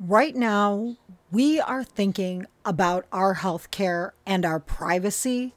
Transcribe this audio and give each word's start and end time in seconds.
Right 0.00 0.36
now, 0.36 0.96
we 1.32 1.58
are 1.58 1.82
thinking 1.82 2.46
about 2.64 3.06
our 3.10 3.34
healthcare 3.34 4.12
and 4.24 4.46
our 4.46 4.60
privacy 4.60 5.54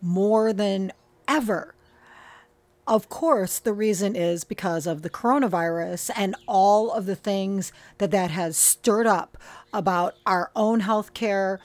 more 0.00 0.52
than 0.52 0.92
ever. 1.26 1.74
Of 2.86 3.08
course, 3.08 3.58
the 3.58 3.72
reason 3.72 4.14
is 4.14 4.44
because 4.44 4.86
of 4.86 5.02
the 5.02 5.10
coronavirus 5.10 6.12
and 6.14 6.36
all 6.46 6.92
of 6.92 7.06
the 7.06 7.16
things 7.16 7.72
that 7.98 8.12
that 8.12 8.30
has 8.30 8.56
stirred 8.56 9.08
up 9.08 9.36
about 9.72 10.14
our 10.26 10.52
own 10.54 10.82
healthcare 10.82 11.58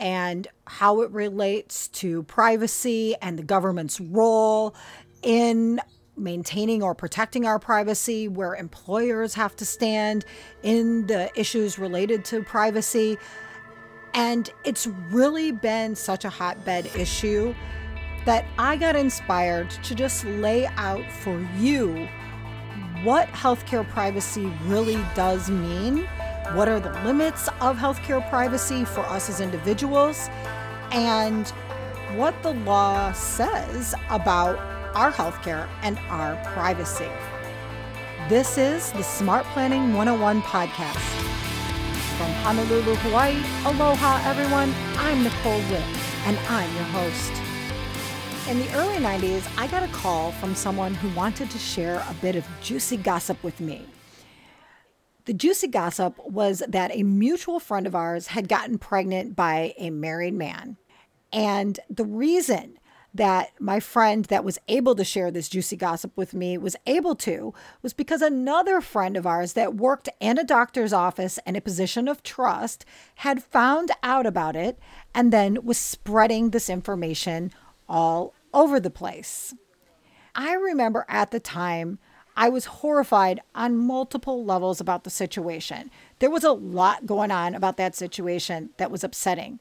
and 0.00 0.48
how 0.66 1.02
it 1.02 1.10
relates 1.12 1.86
to 1.86 2.24
privacy 2.24 3.14
and 3.22 3.38
the 3.38 3.44
government's 3.44 4.00
role 4.00 4.74
in 5.22 5.80
maintaining 6.20 6.82
or 6.82 6.94
protecting 6.94 7.46
our 7.46 7.58
privacy, 7.58 8.28
where 8.28 8.54
employers 8.54 9.34
have 9.34 9.56
to 9.56 9.64
stand 9.64 10.24
in 10.62 11.06
the 11.06 11.30
issues 11.38 11.78
related 11.78 12.24
to 12.26 12.42
privacy. 12.42 13.18
And 14.14 14.50
it's 14.64 14.86
really 15.10 15.52
been 15.52 15.94
such 15.94 16.24
a 16.24 16.30
hotbed 16.30 16.86
issue 16.96 17.54
that 18.26 18.44
I 18.58 18.76
got 18.76 18.96
inspired 18.96 19.70
to 19.70 19.94
just 19.94 20.24
lay 20.24 20.66
out 20.66 21.10
for 21.10 21.40
you 21.56 22.08
what 23.02 23.28
healthcare 23.28 23.88
privacy 23.88 24.52
really 24.64 25.02
does 25.14 25.48
mean, 25.48 26.06
what 26.52 26.68
are 26.68 26.80
the 26.80 26.92
limits 27.02 27.48
of 27.60 27.78
healthcare 27.78 28.28
privacy 28.28 28.84
for 28.84 29.00
us 29.00 29.30
as 29.30 29.40
individuals, 29.40 30.28
and 30.92 31.48
what 32.16 32.34
the 32.42 32.52
law 32.52 33.12
says 33.12 33.94
about 34.10 34.58
our 34.94 35.12
healthcare 35.12 35.68
and 35.82 35.98
our 36.08 36.36
privacy. 36.52 37.08
This 38.28 38.58
is 38.58 38.90
the 38.92 39.02
Smart 39.02 39.44
Planning 39.46 39.94
101 39.94 40.42
podcast. 40.42 40.98
From 42.18 42.30
Honolulu, 42.42 42.94
Hawaii, 42.96 43.40
aloha 43.64 44.20
everyone. 44.28 44.74
I'm 44.96 45.22
Nicole 45.22 45.58
Wipp, 45.70 45.84
and 46.26 46.36
I'm 46.48 46.74
your 46.74 46.84
host. 46.84 47.32
In 48.48 48.58
the 48.58 48.72
early 48.74 48.96
90s, 48.96 49.48
I 49.56 49.68
got 49.68 49.84
a 49.84 49.92
call 49.92 50.32
from 50.32 50.56
someone 50.56 50.94
who 50.94 51.08
wanted 51.16 51.50
to 51.50 51.58
share 51.58 52.04
a 52.08 52.14
bit 52.14 52.34
of 52.34 52.44
juicy 52.60 52.96
gossip 52.96 53.42
with 53.44 53.60
me. 53.60 53.86
The 55.26 55.34
juicy 55.34 55.68
gossip 55.68 56.18
was 56.26 56.64
that 56.66 56.90
a 56.92 57.04
mutual 57.04 57.60
friend 57.60 57.86
of 57.86 57.94
ours 57.94 58.26
had 58.26 58.48
gotten 58.48 58.76
pregnant 58.76 59.36
by 59.36 59.74
a 59.78 59.90
married 59.90 60.34
man. 60.34 60.78
And 61.32 61.78
the 61.88 62.04
reason 62.04 62.79
that 63.12 63.50
my 63.58 63.80
friend 63.80 64.26
that 64.26 64.44
was 64.44 64.58
able 64.68 64.94
to 64.94 65.04
share 65.04 65.30
this 65.30 65.48
juicy 65.48 65.76
gossip 65.76 66.16
with 66.16 66.32
me 66.32 66.56
was 66.56 66.76
able 66.86 67.14
to 67.16 67.52
was 67.82 67.92
because 67.92 68.22
another 68.22 68.80
friend 68.80 69.16
of 69.16 69.26
ours 69.26 69.54
that 69.54 69.74
worked 69.74 70.08
in 70.20 70.38
a 70.38 70.44
doctor's 70.44 70.92
office 70.92 71.38
in 71.44 71.56
a 71.56 71.60
position 71.60 72.06
of 72.06 72.22
trust 72.22 72.84
had 73.16 73.42
found 73.42 73.90
out 74.02 74.26
about 74.26 74.54
it 74.54 74.78
and 75.14 75.32
then 75.32 75.58
was 75.64 75.78
spreading 75.78 76.50
this 76.50 76.70
information 76.70 77.52
all 77.88 78.32
over 78.54 78.78
the 78.78 78.90
place. 78.90 79.54
I 80.34 80.54
remember 80.54 81.04
at 81.08 81.32
the 81.32 81.40
time 81.40 81.98
I 82.36 82.48
was 82.48 82.64
horrified 82.66 83.40
on 83.54 83.76
multiple 83.76 84.44
levels 84.44 84.80
about 84.80 85.04
the 85.04 85.10
situation. 85.10 85.90
There 86.20 86.30
was 86.30 86.44
a 86.44 86.52
lot 86.52 87.04
going 87.04 87.30
on 87.30 87.54
about 87.54 87.76
that 87.78 87.96
situation 87.96 88.70
that 88.76 88.90
was 88.90 89.02
upsetting. 89.02 89.58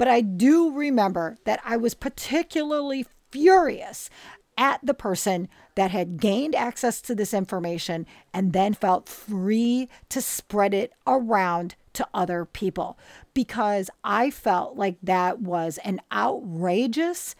But 0.00 0.08
I 0.08 0.22
do 0.22 0.72
remember 0.72 1.36
that 1.44 1.60
I 1.62 1.76
was 1.76 1.92
particularly 1.92 3.04
furious 3.30 4.08
at 4.56 4.80
the 4.82 4.94
person 4.94 5.46
that 5.74 5.90
had 5.90 6.18
gained 6.18 6.54
access 6.54 7.02
to 7.02 7.14
this 7.14 7.34
information 7.34 8.06
and 8.32 8.54
then 8.54 8.72
felt 8.72 9.10
free 9.10 9.90
to 10.08 10.22
spread 10.22 10.72
it 10.72 10.94
around 11.06 11.74
to 11.92 12.08
other 12.14 12.46
people 12.46 12.98
because 13.34 13.90
I 14.02 14.30
felt 14.30 14.74
like 14.74 14.96
that 15.02 15.40
was 15.40 15.76
an 15.84 16.00
outrageous 16.10 17.34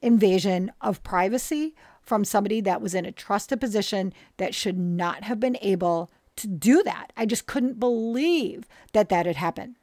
invasion 0.00 0.70
of 0.80 1.02
privacy 1.02 1.74
from 2.00 2.24
somebody 2.24 2.60
that 2.60 2.80
was 2.80 2.94
in 2.94 3.04
a 3.04 3.10
trusted 3.10 3.60
position 3.60 4.12
that 4.36 4.54
should 4.54 4.78
not 4.78 5.24
have 5.24 5.40
been 5.40 5.58
able 5.60 6.12
to 6.36 6.46
do 6.46 6.80
that. 6.84 7.12
I 7.16 7.26
just 7.26 7.46
couldn't 7.46 7.80
believe 7.80 8.68
that 8.92 9.08
that 9.08 9.26
had 9.26 9.34
happened. 9.34 9.74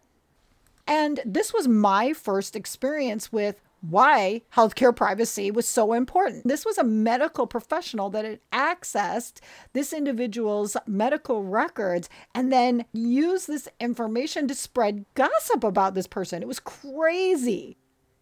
And 0.87 1.19
this 1.25 1.53
was 1.53 1.67
my 1.67 2.13
first 2.13 2.55
experience 2.55 3.31
with 3.31 3.61
why 3.81 4.43
healthcare 4.53 4.95
privacy 4.95 5.49
was 5.49 5.67
so 5.67 5.93
important. 5.93 6.47
This 6.47 6.65
was 6.65 6.77
a 6.77 6.83
medical 6.83 7.47
professional 7.47 8.09
that 8.11 8.25
had 8.25 8.39
accessed 8.51 9.39
this 9.73 9.91
individual's 9.91 10.77
medical 10.85 11.43
records 11.43 12.07
and 12.35 12.53
then 12.53 12.85
used 12.93 13.47
this 13.47 13.67
information 13.79 14.47
to 14.47 14.55
spread 14.55 15.05
gossip 15.15 15.63
about 15.63 15.95
this 15.95 16.07
person. 16.07 16.41
It 16.41 16.47
was 16.47 16.59
crazy. 16.59 17.77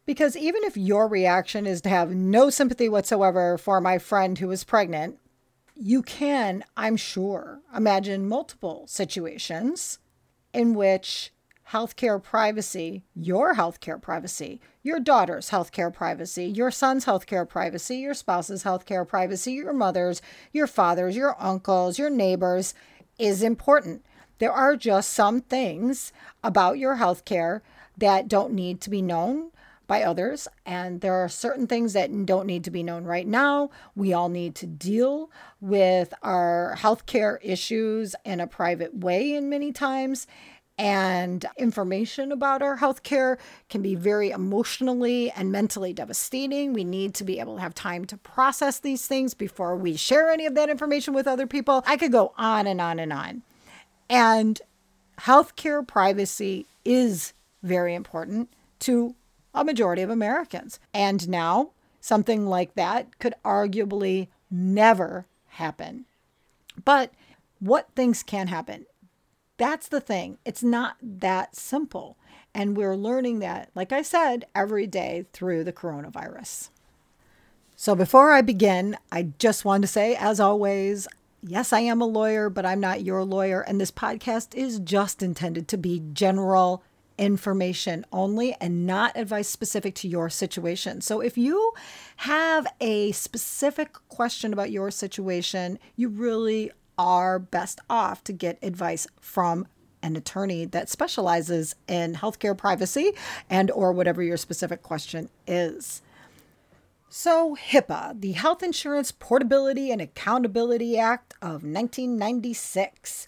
Because 0.06 0.36
even 0.36 0.64
if 0.64 0.76
your 0.76 1.08
reaction 1.08 1.68
is 1.68 1.82
to 1.82 1.90
have 1.90 2.16
no 2.16 2.50
sympathy 2.50 2.90
whatsoever 2.90 3.58
for 3.58 3.80
my 3.80 4.00
friend 4.00 4.40
who 4.40 4.48
was 4.48 4.64
pregnant, 4.64 5.20
you 5.76 6.02
can, 6.02 6.64
I'm 6.76 6.98
sure, 6.98 7.62
imagine 7.76 8.28
multiple 8.28 8.86
situations 8.88 10.00
in 10.52 10.74
which 10.74 11.32
healthcare 11.72 12.22
privacy, 12.22 13.04
your 13.14 13.54
healthcare 13.54 14.02
privacy, 14.02 14.60
your 14.82 15.00
daughter's 15.00 15.52
healthcare 15.52 15.94
privacy, 15.94 16.46
your 16.46 16.72
son's 16.72 17.06
healthcare 17.06 17.48
privacy, 17.48 17.98
your 17.98 18.14
spouse's 18.14 18.64
healthcare 18.64 19.08
privacy, 19.08 19.54
your 19.54 19.74
mother's, 19.74 20.22
your 20.52 20.68
father's, 20.68 21.16
your 21.16 21.36
uncle's, 21.40 22.00
your 22.00 22.10
neighbor's 22.10 22.74
is 23.20 23.44
important. 23.44 24.04
There 24.40 24.52
are 24.52 24.76
just 24.76 25.12
some 25.12 25.42
things 25.42 26.12
about 26.44 26.80
your 26.80 26.96
healthcare 26.96 27.62
that 27.98 28.28
don't 28.28 28.54
need 28.54 28.82
to 28.82 28.90
be 28.90 29.02
known 29.02 29.52
by 29.86 30.04
others. 30.04 30.48
And 30.66 31.02
there 31.02 31.16
are 31.16 31.28
certain 31.28 31.68
things 31.68 31.94
that 31.94 32.26
don't 32.26 32.46
need 32.46 32.64
to 32.64 32.72
be 32.72 32.84
known 32.84 33.04
right 33.04 33.28
now. 33.28 33.72
We 33.96 34.14
all 34.14 34.30
need 34.30 34.56
to 34.56 34.68
deal 34.68 35.32
with 35.60 36.14
our 36.22 36.76
healthcare 36.78 37.40
issues 37.42 38.16
in 38.24 38.40
a 38.40 38.48
private 38.48 38.96
way, 38.96 39.34
in 39.34 39.50
many 39.50 39.72
times 39.72 40.28
and 40.80 41.46
information 41.58 42.32
about 42.32 42.62
our 42.62 42.78
healthcare 42.78 43.38
can 43.68 43.82
be 43.82 43.96
very 43.96 44.30
emotionally 44.30 45.30
and 45.32 45.52
mentally 45.52 45.92
devastating. 45.92 46.72
We 46.72 46.86
need 46.86 47.14
to 47.16 47.26
be 47.26 47.42
able 47.42 47.58
to 47.58 47.62
have 47.62 47.76
time 47.76 48.06
to 48.06 48.18
process 48.18 48.80
these 48.80 49.06
things 49.06 49.34
before 49.34 49.76
we 49.76 49.98
share 49.98 50.30
any 50.30 50.46
of 50.46 50.56
that 50.56 50.70
information 50.70 51.14
with 51.14 51.28
other 51.28 51.46
people. 51.46 51.84
I 51.86 51.98
could 51.98 52.14
go 52.14 52.34
on 52.38 52.66
and 52.66 52.80
on 52.80 52.98
and 52.98 53.12
on. 53.12 53.44
And 54.10 54.62
healthcare 55.20 55.86
privacy 55.86 56.66
is 56.86 57.34
very 57.62 57.94
important 57.94 58.48
to 58.80 59.16
a 59.54 59.66
majority 59.66 60.02
of 60.02 60.10
Americans. 60.10 60.80
And 60.94 61.28
now 61.28 61.72
something 62.00 62.48
like 62.48 62.76
that 62.76 63.20
could 63.20 63.34
arguably 63.44 64.30
never 64.50 65.26
happen. 65.50 66.06
But 66.86 67.12
what 67.60 67.90
things 67.98 68.24
can 68.24 68.48
happen? 68.48 68.86
That's 69.60 69.90
the 69.90 70.00
thing. 70.00 70.38
It's 70.46 70.64
not 70.64 70.96
that 71.04 71.54
simple. 71.54 72.18
And 72.56 72.78
we're 72.78 72.96
learning 72.96 73.40
that, 73.40 73.70
like 73.76 73.92
I 73.92 74.02
said, 74.02 74.46
every 74.56 74.88
day 74.88 75.26
through 75.34 75.66
the 75.66 75.74
coronavirus. 75.74 76.70
So 77.76 77.94
before 77.94 78.32
I 78.32 78.42
begin, 78.42 78.98
I 79.12 79.34
just 79.38 79.66
want 79.66 79.84
to 79.84 79.88
say, 79.88 80.16
as 80.16 80.40
always, 80.40 81.10
yes, 81.44 81.74
I 81.74 81.82
am 81.82 82.00
a 82.02 82.06
lawyer, 82.06 82.50
but 82.50 82.66
I'm 82.66 82.80
not 82.80 83.04
your 83.04 83.24
lawyer. 83.26 83.60
And 83.60 83.82
this 83.82 83.92
podcast 83.92 84.56
is 84.56 84.80
just 84.80 85.22
intended 85.22 85.68
to 85.68 85.78
be 85.78 86.04
general 86.14 86.82
information 87.18 88.06
only 88.14 88.56
and 88.62 88.88
not 88.88 89.18
advice 89.18 89.50
specific 89.50 89.94
to 89.94 90.08
your 90.08 90.30
situation. 90.30 91.02
So 91.02 91.20
if 91.20 91.38
you 91.38 91.74
have 92.18 92.66
a 92.80 93.12
specific 93.12 93.92
question 94.08 94.54
about 94.54 94.72
your 94.72 94.90
situation, 94.90 95.80
you 95.98 96.08
really 96.08 96.72
are 97.00 97.40
best 97.40 97.80
off 97.90 98.26
to 98.26 98.34
get 98.34 98.60
advice 98.62 99.08
from 99.22 99.66
an 100.04 100.18
attorney 100.18 100.66
that 100.66 100.90
specializes 100.90 101.76
in 101.88 102.14
healthcare 102.16 102.58
privacy 102.58 103.14
and 103.50 103.72
or 103.72 103.94
whatever 103.94 104.22
your 104.22 104.38
specific 104.38 104.84
question 104.84 105.30
is. 105.48 106.02
So, 107.08 107.56
HIPAA, 107.56 108.20
the 108.20 108.34
Health 108.34 108.62
Insurance 108.62 109.12
Portability 109.12 109.92
and 109.92 110.02
Accountability 110.02 111.00
Act 111.00 111.34
of 111.42 111.64
1996, 111.64 113.26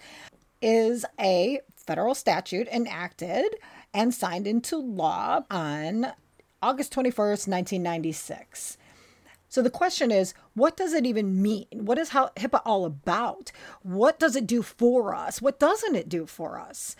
is 0.61 1.05
a 1.19 1.61
federal 1.75 2.13
statute 2.13 2.67
enacted 2.67 3.45
and 3.93 4.13
signed 4.13 4.47
into 4.47 4.77
law 4.77 5.43
on 5.49 6.11
August 6.61 6.93
21st, 6.93 7.47
1996. 7.47 8.77
So 9.51 9.61
the 9.61 9.69
question 9.69 10.11
is, 10.11 10.33
what 10.53 10.77
does 10.77 10.93
it 10.93 11.05
even 11.05 11.41
mean? 11.41 11.67
What 11.73 11.97
is 11.97 12.09
how 12.09 12.29
HIPAA 12.37 12.61
all 12.63 12.85
about? 12.85 13.51
What 13.83 14.17
does 14.17 14.37
it 14.37 14.47
do 14.47 14.61
for 14.61 15.13
us? 15.13 15.41
What 15.41 15.59
doesn't 15.59 15.93
it 15.93 16.07
do 16.07 16.25
for 16.25 16.57
us? 16.57 16.95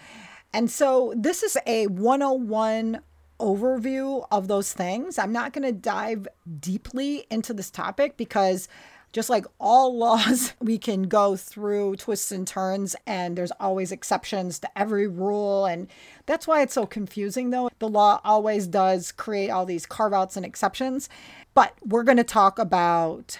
And 0.51 0.69
so 0.69 1.13
this 1.15 1.44
is 1.44 1.57
a 1.65 1.88
101 1.88 3.00
overview 3.39 4.27
of 4.33 4.50
those 4.50 4.74
things. 4.74 5.18
I'm 5.18 5.31
not 5.31 5.53
going 5.53 5.63
to 5.63 5.71
dive 5.71 6.27
deeply 6.59 7.25
into 7.31 7.53
this 7.53 7.71
topic 7.71 8.18
because 8.18 8.68
just 9.13 9.30
like 9.30 9.45
all 9.59 9.97
laws, 9.97 10.54
we 10.59 10.77
can 10.77 11.04
go 11.04 11.36
through 11.36 11.95
twists 11.97 12.31
and 12.31 12.47
turns, 12.47 12.95
and 13.06 13.38
there's 13.38 13.51
always 13.59 13.92
exceptions 13.92 14.59
to 14.59 14.77
every 14.77 15.07
rule. 15.07 15.65
And 15.65 15.88
that's 16.25 16.47
why 16.47 16.62
it's 16.62 16.74
so 16.74 16.86
confusing, 16.86 17.50
though. 17.50 17.69
The 17.80 17.89
law 17.89 18.21
always 18.24 18.68
does 18.68 19.12
create 19.12 19.50
all 19.50 19.65
these 19.65 19.86
carve 19.86 20.13
outs 20.13 20.38
and 20.38 20.45
exceptions. 20.45 21.09
But 21.53 21.74
we're 21.86 22.03
going 22.03 22.18
to 22.18 22.24
talk 22.24 22.59
about 22.59 23.39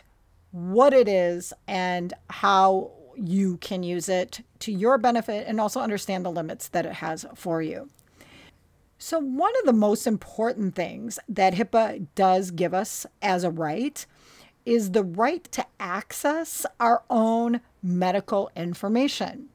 what 0.52 0.94
it 0.94 1.08
is 1.08 1.54
and 1.68 2.14
how 2.30 2.92
you 3.16 3.58
can 3.58 3.84
use 3.84 4.10
it 4.10 4.42
to 4.60 4.72
your 4.72 4.98
benefit 4.98 5.48
and 5.48 5.60
also 5.60 5.80
understand 5.80 6.26
the 6.26 6.32
limits 6.32 6.68
that 6.70 6.86
it 6.86 6.94
has 6.94 7.26
for 7.36 7.62
you. 7.62 7.90
So, 8.98 9.18
one 9.18 9.54
of 9.60 9.66
the 9.66 9.74
most 9.74 10.06
important 10.06 10.76
things 10.76 11.18
that 11.28 11.56
HIPAA 11.56 12.06
does 12.14 12.52
give 12.52 12.74
us 12.74 13.06
as 13.22 13.44
a 13.44 13.50
right 13.50 14.06
is 14.64 14.92
the 14.92 15.04
right 15.04 15.44
to 15.52 15.66
access 15.80 16.66
our 16.80 17.02
own 17.10 17.62
medical 17.82 18.52
information. 18.56 19.50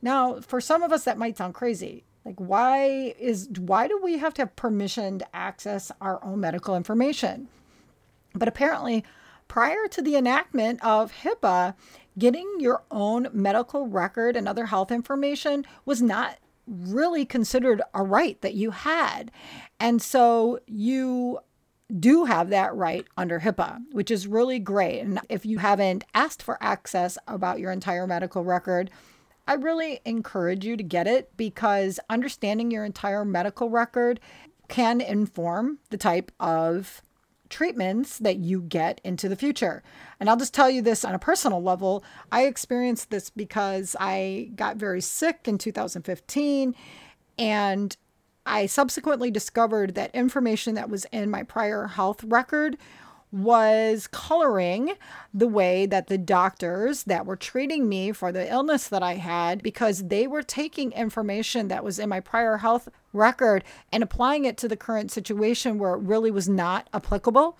Now, 0.00 0.40
for 0.40 0.60
some 0.60 0.82
of 0.82 0.92
us, 0.92 1.04
that 1.04 1.18
might 1.18 1.36
sound 1.36 1.52
crazy. 1.52 2.04
Like, 2.24 2.36
why 2.38 3.14
is 3.18 3.48
why 3.58 3.86
do 3.86 4.00
we 4.02 4.18
have 4.18 4.34
to 4.34 4.42
have 4.42 4.56
permission 4.56 5.18
to 5.18 5.36
access 5.36 5.92
our 6.00 6.22
own 6.24 6.40
medical 6.40 6.74
information? 6.74 7.48
But 8.38 8.48
apparently, 8.48 9.04
prior 9.48 9.88
to 9.90 10.02
the 10.02 10.16
enactment 10.16 10.84
of 10.84 11.12
HIPAA, 11.22 11.74
getting 12.18 12.48
your 12.58 12.82
own 12.90 13.28
medical 13.32 13.86
record 13.86 14.36
and 14.36 14.48
other 14.48 14.66
health 14.66 14.90
information 14.90 15.64
was 15.84 16.02
not 16.02 16.38
really 16.66 17.24
considered 17.24 17.82
a 17.94 18.02
right 18.02 18.40
that 18.40 18.54
you 18.54 18.70
had. 18.70 19.30
And 19.78 20.02
so 20.02 20.60
you 20.66 21.38
do 22.00 22.24
have 22.24 22.50
that 22.50 22.74
right 22.74 23.06
under 23.16 23.40
HIPAA, 23.40 23.80
which 23.92 24.10
is 24.10 24.26
really 24.26 24.58
great. 24.58 25.00
And 25.00 25.20
if 25.28 25.46
you 25.46 25.58
haven't 25.58 26.04
asked 26.14 26.42
for 26.42 26.58
access 26.60 27.16
about 27.28 27.60
your 27.60 27.70
entire 27.70 28.06
medical 28.06 28.42
record, 28.42 28.90
I 29.46 29.54
really 29.54 30.00
encourage 30.04 30.64
you 30.64 30.76
to 30.76 30.82
get 30.82 31.06
it 31.06 31.36
because 31.36 32.00
understanding 32.10 32.72
your 32.72 32.84
entire 32.84 33.24
medical 33.24 33.70
record 33.70 34.18
can 34.68 35.00
inform 35.00 35.78
the 35.90 35.96
type 35.96 36.32
of 36.40 37.02
treatments 37.48 38.18
that 38.18 38.36
you 38.36 38.62
get 38.62 39.00
into 39.04 39.28
the 39.28 39.36
future. 39.36 39.82
And 40.18 40.28
I'll 40.28 40.36
just 40.36 40.54
tell 40.54 40.70
you 40.70 40.82
this 40.82 41.04
on 41.04 41.14
a 41.14 41.18
personal 41.18 41.62
level. 41.62 42.04
I 42.32 42.46
experienced 42.46 43.10
this 43.10 43.30
because 43.30 43.96
I 43.98 44.50
got 44.54 44.76
very 44.76 45.00
sick 45.00 45.40
in 45.46 45.58
2015 45.58 46.74
and 47.38 47.96
I 48.46 48.66
subsequently 48.66 49.30
discovered 49.30 49.94
that 49.96 50.14
information 50.14 50.74
that 50.74 50.88
was 50.88 51.04
in 51.06 51.30
my 51.30 51.42
prior 51.42 51.88
health 51.88 52.22
record 52.24 52.78
was 53.36 54.06
coloring 54.06 54.94
the 55.34 55.46
way 55.46 55.84
that 55.84 56.06
the 56.06 56.16
doctors 56.16 57.04
that 57.04 57.26
were 57.26 57.36
treating 57.36 57.88
me 57.88 58.10
for 58.10 58.32
the 58.32 58.50
illness 58.50 58.88
that 58.88 59.02
I 59.02 59.14
had 59.14 59.62
because 59.62 60.08
they 60.08 60.26
were 60.26 60.42
taking 60.42 60.92
information 60.92 61.68
that 61.68 61.84
was 61.84 61.98
in 61.98 62.08
my 62.08 62.20
prior 62.20 62.56
health 62.56 62.88
record 63.12 63.62
and 63.92 64.02
applying 64.02 64.46
it 64.46 64.56
to 64.58 64.68
the 64.68 64.76
current 64.76 65.10
situation 65.10 65.78
where 65.78 65.94
it 65.94 66.00
really 66.00 66.30
was 66.30 66.48
not 66.48 66.88
applicable. 66.94 67.58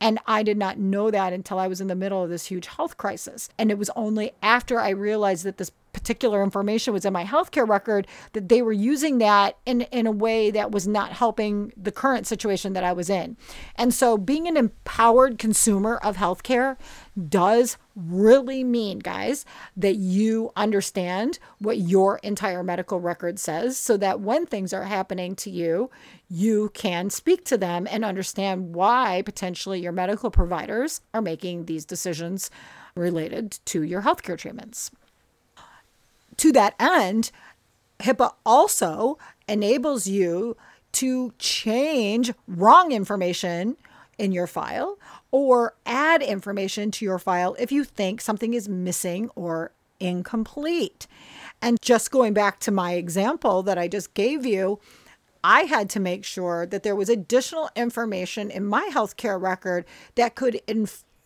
And 0.00 0.18
I 0.26 0.42
did 0.42 0.56
not 0.56 0.78
know 0.78 1.10
that 1.10 1.34
until 1.34 1.58
I 1.58 1.68
was 1.68 1.82
in 1.82 1.88
the 1.88 1.94
middle 1.94 2.24
of 2.24 2.30
this 2.30 2.46
huge 2.46 2.66
health 2.66 2.96
crisis. 2.96 3.50
And 3.58 3.70
it 3.70 3.76
was 3.76 3.90
only 3.94 4.32
after 4.42 4.80
I 4.80 4.88
realized 4.90 5.44
that 5.44 5.58
this 5.58 5.70
particular 5.92 6.42
information 6.42 6.92
was 6.92 7.04
in 7.04 7.12
my 7.12 7.24
healthcare 7.24 7.68
record 7.68 8.06
that 8.32 8.48
they 8.48 8.62
were 8.62 8.72
using 8.72 9.18
that 9.18 9.58
in, 9.66 9.82
in 9.82 10.06
a 10.06 10.12
way 10.12 10.50
that 10.50 10.70
was 10.70 10.86
not 10.86 11.12
helping 11.12 11.72
the 11.76 11.92
current 11.92 12.26
situation 12.26 12.72
that 12.72 12.84
I 12.84 12.92
was 12.92 13.10
in. 13.10 13.36
And 13.76 13.92
so 13.92 14.16
being 14.16 14.46
an 14.46 14.56
empowered 14.56 15.38
consumer 15.38 15.96
of 15.98 16.16
healthcare 16.16 16.76
does 17.28 17.76
really 17.96 18.64
mean, 18.64 18.98
guys, 18.98 19.44
that 19.76 19.96
you 19.96 20.50
understand 20.56 21.38
what 21.58 21.78
your 21.78 22.18
entire 22.18 22.62
medical 22.62 23.00
record 23.00 23.38
says 23.38 23.76
so 23.76 23.96
that 23.96 24.20
when 24.20 24.46
things 24.46 24.72
are 24.72 24.84
happening 24.84 25.34
to 25.36 25.50
you, 25.50 25.90
you 26.28 26.70
can 26.72 27.10
speak 27.10 27.44
to 27.44 27.58
them 27.58 27.86
and 27.90 28.04
understand 28.04 28.74
why 28.74 29.22
potentially 29.24 29.80
your 29.80 29.92
medical 29.92 30.30
providers 30.30 31.00
are 31.12 31.22
making 31.22 31.66
these 31.66 31.84
decisions 31.84 32.50
related 32.94 33.58
to 33.64 33.82
your 33.82 34.02
healthcare 34.02 34.38
treatments 34.38 34.90
to 36.40 36.52
that 36.52 36.74
end, 36.80 37.30
HIPAA 37.98 38.32
also 38.46 39.18
enables 39.46 40.06
you 40.06 40.56
to 40.92 41.34
change 41.38 42.32
wrong 42.48 42.92
information 42.92 43.76
in 44.16 44.32
your 44.32 44.46
file 44.46 44.98
or 45.30 45.74
add 45.84 46.22
information 46.22 46.90
to 46.92 47.04
your 47.04 47.18
file 47.18 47.54
if 47.58 47.70
you 47.70 47.84
think 47.84 48.22
something 48.22 48.54
is 48.54 48.70
missing 48.70 49.28
or 49.34 49.72
incomplete. 50.00 51.06
And 51.60 51.76
just 51.82 52.10
going 52.10 52.32
back 52.32 52.58
to 52.60 52.70
my 52.70 52.94
example 52.94 53.62
that 53.64 53.76
I 53.76 53.86
just 53.86 54.14
gave 54.14 54.46
you, 54.46 54.80
I 55.44 55.62
had 55.64 55.90
to 55.90 56.00
make 56.00 56.24
sure 56.24 56.64
that 56.64 56.82
there 56.82 56.96
was 56.96 57.10
additional 57.10 57.68
information 57.76 58.50
in 58.50 58.64
my 58.64 58.88
healthcare 58.90 59.40
record 59.40 59.84
that 60.14 60.36
could 60.36 60.62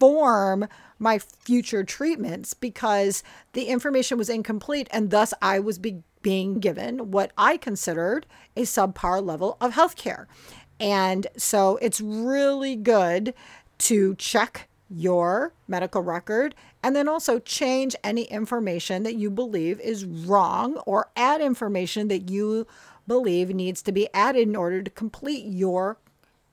inform 0.05 0.69
my 0.99 1.19
future 1.19 1.83
treatments 1.83 2.53
because 2.53 3.23
the 3.55 3.65
information 3.65 4.19
was 4.19 4.29
incomplete 4.29 4.87
and 4.91 5.11
thus 5.11 5.33
I 5.41 5.59
was 5.59 5.79
be- 5.79 6.03
being 6.23 6.61
given 6.61 7.11
what 7.11 7.33
I 7.39 7.57
considered 7.57 8.27
a 8.57 8.63
subpar 8.63 9.25
level 9.25 9.57
of 9.61 9.73
healthcare. 9.73 10.27
And 10.79 11.27
so 11.37 11.79
it's 11.79 12.01
really 12.01 12.77
good 12.77 13.33
to 13.79 14.15
check 14.17 14.69
your 14.91 15.55
medical 15.67 16.03
record 16.03 16.55
and 16.83 16.95
then 16.95 17.09
also 17.09 17.39
change 17.39 17.97
any 18.05 18.25
information 18.25 19.05
that 19.05 19.15
you 19.15 19.31
believe 19.31 19.81
is 19.81 20.05
wrong 20.05 20.77
or 20.87 21.09
add 21.17 21.41
information 21.41 22.09
that 22.09 22.31
you 22.31 22.67
believe 23.07 23.49
needs 23.49 23.81
to 23.83 23.93
be 23.93 24.09
added 24.13 24.49
in 24.49 24.57
order 24.57 24.83
to 24.83 24.91
complete 24.91 25.47
your 25.47 25.97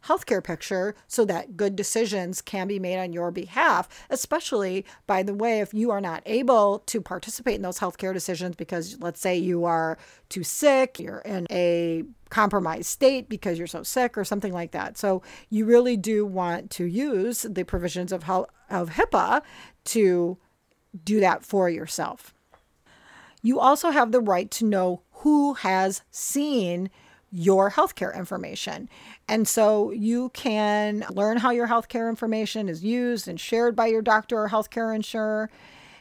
healthcare 0.06 0.44
picture 0.44 0.96
so 1.08 1.26
that 1.26 1.56
good 1.58 1.76
decisions 1.76 2.42
can 2.42 2.68
be 2.68 2.80
made 2.80 3.00
on 3.00 3.14
your 3.14 3.32
behalf, 3.32 3.88
especially, 4.10 4.86
by 5.08 5.24
the 5.24 5.34
way, 5.34 5.60
if 5.60 5.74
you 5.74 5.92
are 5.92 6.02
not 6.02 6.24
able 6.26 6.80
to 6.88 7.02
participate 7.02 7.56
in 7.56 7.62
those 7.62 7.80
healthcare 7.80 8.14
decisions 8.14 8.56
because, 8.56 8.98
let's 9.00 9.20
say, 9.20 9.38
you 9.38 9.66
are 9.66 9.98
too 10.30 10.44
sick, 10.44 11.00
you're 11.00 11.20
in 11.20 11.48
a 11.52 12.04
compromised 12.30 12.88
state 12.88 13.30
because 13.30 13.58
you're 13.58 13.68
so 13.68 13.84
sick 13.84 14.18
or 14.18 14.24
something 14.24 14.54
like 14.54 14.72
that. 14.72 14.98
So, 14.98 15.22
you 15.50 15.66
really 15.66 15.98
do 15.98 16.26
want 16.26 16.70
to 16.72 16.86
use 16.86 17.44
the 17.44 17.64
provisions 17.64 18.12
of, 18.12 18.30
of 18.30 18.90
HIPAA 18.90 19.42
to 19.86 20.38
do 21.04 21.20
that 21.20 21.44
for 21.44 21.70
yourself. 21.70 22.34
You 23.42 23.60
also 23.60 23.90
have 23.90 24.12
the 24.12 24.22
right 24.22 24.52
to 24.52 24.66
know 24.66 25.02
who 25.12 25.56
has 25.56 26.02
seen 26.12 26.90
your 27.32 27.72
healthcare 27.72 28.16
information. 28.16 28.90
And 29.28 29.48
so 29.48 29.92
you 29.92 30.30
can 30.30 31.06
learn 31.10 31.38
how 31.38 31.52
your 31.52 31.68
healthcare 31.68 32.10
information 32.10 32.68
is 32.68 32.84
used 32.84 33.28
and 33.28 33.40
shared 33.40 33.76
by 33.76 33.88
your 33.88 34.02
doctor 34.02 34.38
or 34.38 34.50
healthcare 34.50 34.94
insurer. 34.94 35.50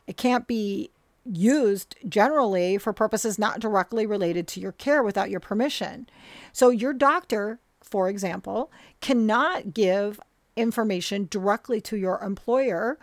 It 0.06 0.16
can't 0.16 0.46
be 0.46 0.90
used 1.24 1.94
generally 2.08 2.78
for 2.78 2.92
purposes 2.92 3.38
not 3.38 3.60
directly 3.60 4.06
related 4.06 4.48
to 4.48 4.60
your 4.60 4.72
care 4.72 5.02
without 5.02 5.30
your 5.30 5.40
permission. 5.40 6.08
So 6.52 6.70
your 6.70 6.92
doctor, 6.92 7.60
for 7.82 8.08
example, 8.08 8.72
cannot 9.00 9.72
give 9.72 10.18
information 10.56 11.28
directly 11.30 11.80
to 11.82 11.96
your 11.96 12.20
employer 12.22 12.98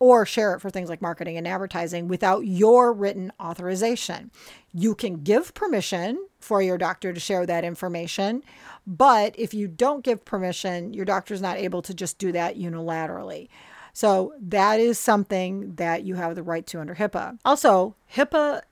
or 0.00 0.24
share 0.24 0.54
it 0.54 0.60
for 0.60 0.70
things 0.70 0.88
like 0.88 1.02
marketing 1.02 1.36
and 1.36 1.46
advertising 1.46 2.08
without 2.08 2.46
your 2.46 2.92
written 2.92 3.32
authorization. 3.40 4.30
You 4.72 4.94
can 4.94 5.22
give 5.22 5.54
permission 5.54 6.24
for 6.40 6.62
your 6.62 6.78
doctor 6.78 7.12
to 7.12 7.20
share 7.20 7.46
that 7.46 7.64
information, 7.64 8.42
but 8.86 9.34
if 9.38 9.52
you 9.52 9.66
don't 9.66 10.04
give 10.04 10.24
permission, 10.24 10.94
your 10.94 11.04
doctor's 11.04 11.42
not 11.42 11.56
able 11.56 11.82
to 11.82 11.94
just 11.94 12.18
do 12.18 12.32
that 12.32 12.56
unilaterally. 12.56 13.48
So 13.92 14.34
that 14.40 14.78
is 14.78 14.98
something 14.98 15.74
that 15.74 16.04
you 16.04 16.14
have 16.14 16.36
the 16.36 16.42
right 16.44 16.66
to 16.68 16.80
under 16.80 16.94
HIPAA. 16.94 17.38
Also, 17.44 17.96
HIPAA 18.14 18.62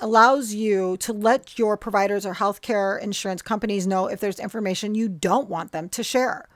allows 0.00 0.52
you 0.52 0.96
to 0.98 1.12
let 1.12 1.58
your 1.58 1.76
providers 1.76 2.26
or 2.26 2.34
healthcare 2.34 3.00
insurance 3.00 3.42
companies 3.42 3.86
know 3.86 4.06
if 4.06 4.20
there's 4.20 4.38
information 4.38 4.94
you 4.94 5.08
don't 5.08 5.48
want 5.48 5.72
them 5.72 5.88
to 5.88 6.02
share. 6.02 6.48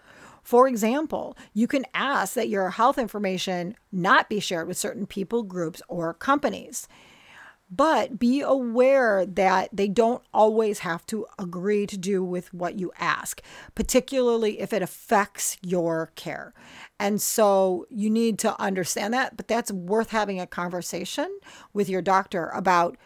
For 0.42 0.66
example, 0.68 1.36
you 1.54 1.66
can 1.66 1.84
ask 1.94 2.34
that 2.34 2.48
your 2.48 2.70
health 2.70 2.98
information 2.98 3.76
not 3.90 4.28
be 4.28 4.40
shared 4.40 4.66
with 4.68 4.76
certain 4.76 5.06
people, 5.06 5.42
groups, 5.42 5.80
or 5.88 6.14
companies. 6.14 6.88
But 7.74 8.18
be 8.18 8.42
aware 8.42 9.24
that 9.24 9.70
they 9.72 9.88
don't 9.88 10.22
always 10.34 10.80
have 10.80 11.06
to 11.06 11.26
agree 11.38 11.86
to 11.86 11.96
do 11.96 12.22
with 12.22 12.52
what 12.52 12.78
you 12.78 12.92
ask, 12.98 13.40
particularly 13.74 14.60
if 14.60 14.74
it 14.74 14.82
affects 14.82 15.56
your 15.62 16.12
care. 16.14 16.52
And 17.00 17.22
so 17.22 17.86
you 17.88 18.10
need 18.10 18.38
to 18.40 18.60
understand 18.60 19.14
that, 19.14 19.38
but 19.38 19.48
that's 19.48 19.72
worth 19.72 20.10
having 20.10 20.38
a 20.38 20.46
conversation 20.46 21.38
with 21.72 21.88
your 21.88 22.02
doctor 22.02 22.48
about 22.48 22.98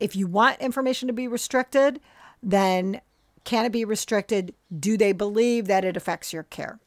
if 0.00 0.16
you 0.16 0.26
want 0.26 0.60
information 0.60 1.06
to 1.06 1.14
be 1.14 1.28
restricted, 1.28 2.00
then 2.42 3.00
can 3.44 3.64
it 3.64 3.72
be 3.72 3.84
restricted? 3.84 4.54
Do 4.78 4.96
they 4.96 5.12
believe 5.12 5.66
that 5.66 5.84
it 5.84 5.96
affects 5.96 6.32
your 6.32 6.42
care? 6.44 6.78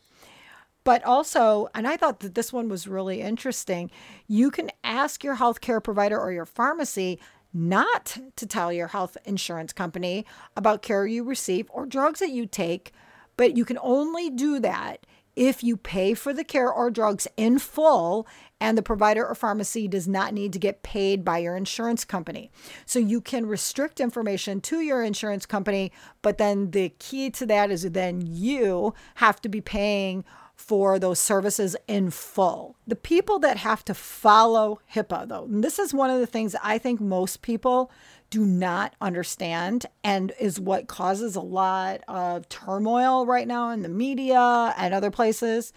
But 0.83 1.03
also, 1.03 1.69
and 1.73 1.87
I 1.87 1.95
thought 1.95 2.19
that 2.19 2.35
this 2.35 2.51
one 2.51 2.67
was 2.67 2.87
really 2.87 3.21
interesting, 3.21 3.89
you 4.27 4.51
can 4.51 4.69
ask 4.83 5.23
your 5.23 5.37
healthcare 5.37 5.81
provider 5.83 6.19
or 6.19 6.31
your 6.31 6.45
pharmacy 6.45 7.19
not 7.53 8.17
to 8.35 8.47
tell 8.47 8.73
your 8.73 8.87
health 8.87 9.15
insurance 9.25 9.71
company 9.71 10.25
about 10.57 10.81
care 10.81 11.05
you 11.05 11.23
receive 11.23 11.69
or 11.71 11.85
drugs 11.85 12.19
that 12.19 12.31
you 12.31 12.45
take, 12.45 12.91
but 13.37 13.55
you 13.55 13.63
can 13.63 13.77
only 13.81 14.29
do 14.29 14.59
that 14.59 15.05
if 15.35 15.63
you 15.63 15.77
pay 15.77 16.13
for 16.13 16.33
the 16.33 16.43
care 16.43 16.71
or 16.71 16.91
drugs 16.91 17.27
in 17.37 17.59
full 17.59 18.27
and 18.59 18.77
the 18.77 18.83
provider 18.83 19.25
or 19.27 19.35
pharmacy 19.35 19.87
does 19.87 20.07
not 20.07 20.33
need 20.33 20.53
to 20.53 20.59
get 20.59 20.83
paid 20.83 21.25
by 21.25 21.39
your 21.39 21.55
insurance 21.55 22.05
company. 22.05 22.51
So 22.85 22.99
you 22.99 23.19
can 23.19 23.45
restrict 23.45 23.99
information 23.99 24.61
to 24.61 24.79
your 24.79 25.03
insurance 25.03 25.45
company, 25.45 25.91
but 26.21 26.37
then 26.37 26.71
the 26.71 26.89
key 26.99 27.29
to 27.31 27.45
that 27.47 27.71
is 27.71 27.83
then 27.83 28.23
you 28.25 28.93
have 29.15 29.41
to 29.41 29.49
be 29.49 29.59
paying 29.59 30.23
for 30.55 30.97
those 30.99 31.19
services 31.19 31.75
in 31.87 32.09
full. 32.09 32.77
The 32.87 32.95
people 32.95 33.39
that 33.39 33.57
have 33.57 33.83
to 33.85 33.93
follow 33.93 34.79
HIPAA, 34.93 35.27
though, 35.27 35.47
this 35.49 35.79
is 35.79 35.93
one 35.93 36.09
of 36.09 36.19
the 36.19 36.27
things 36.27 36.55
I 36.63 36.77
think 36.77 37.01
most 37.01 37.41
people 37.41 37.91
do 38.33 38.43
not 38.43 38.95
understand 38.99 39.85
and 40.03 40.31
is 40.39 40.59
what 40.59 40.87
causes 40.87 41.35
a 41.35 41.39
lot 41.39 42.01
of 42.07 42.49
turmoil 42.49 43.27
right 43.27 43.47
now 43.47 43.69
in 43.69 43.83
the 43.83 43.89
media 43.89 44.73
and 44.75 44.91
other 44.91 45.11
places 45.11 45.71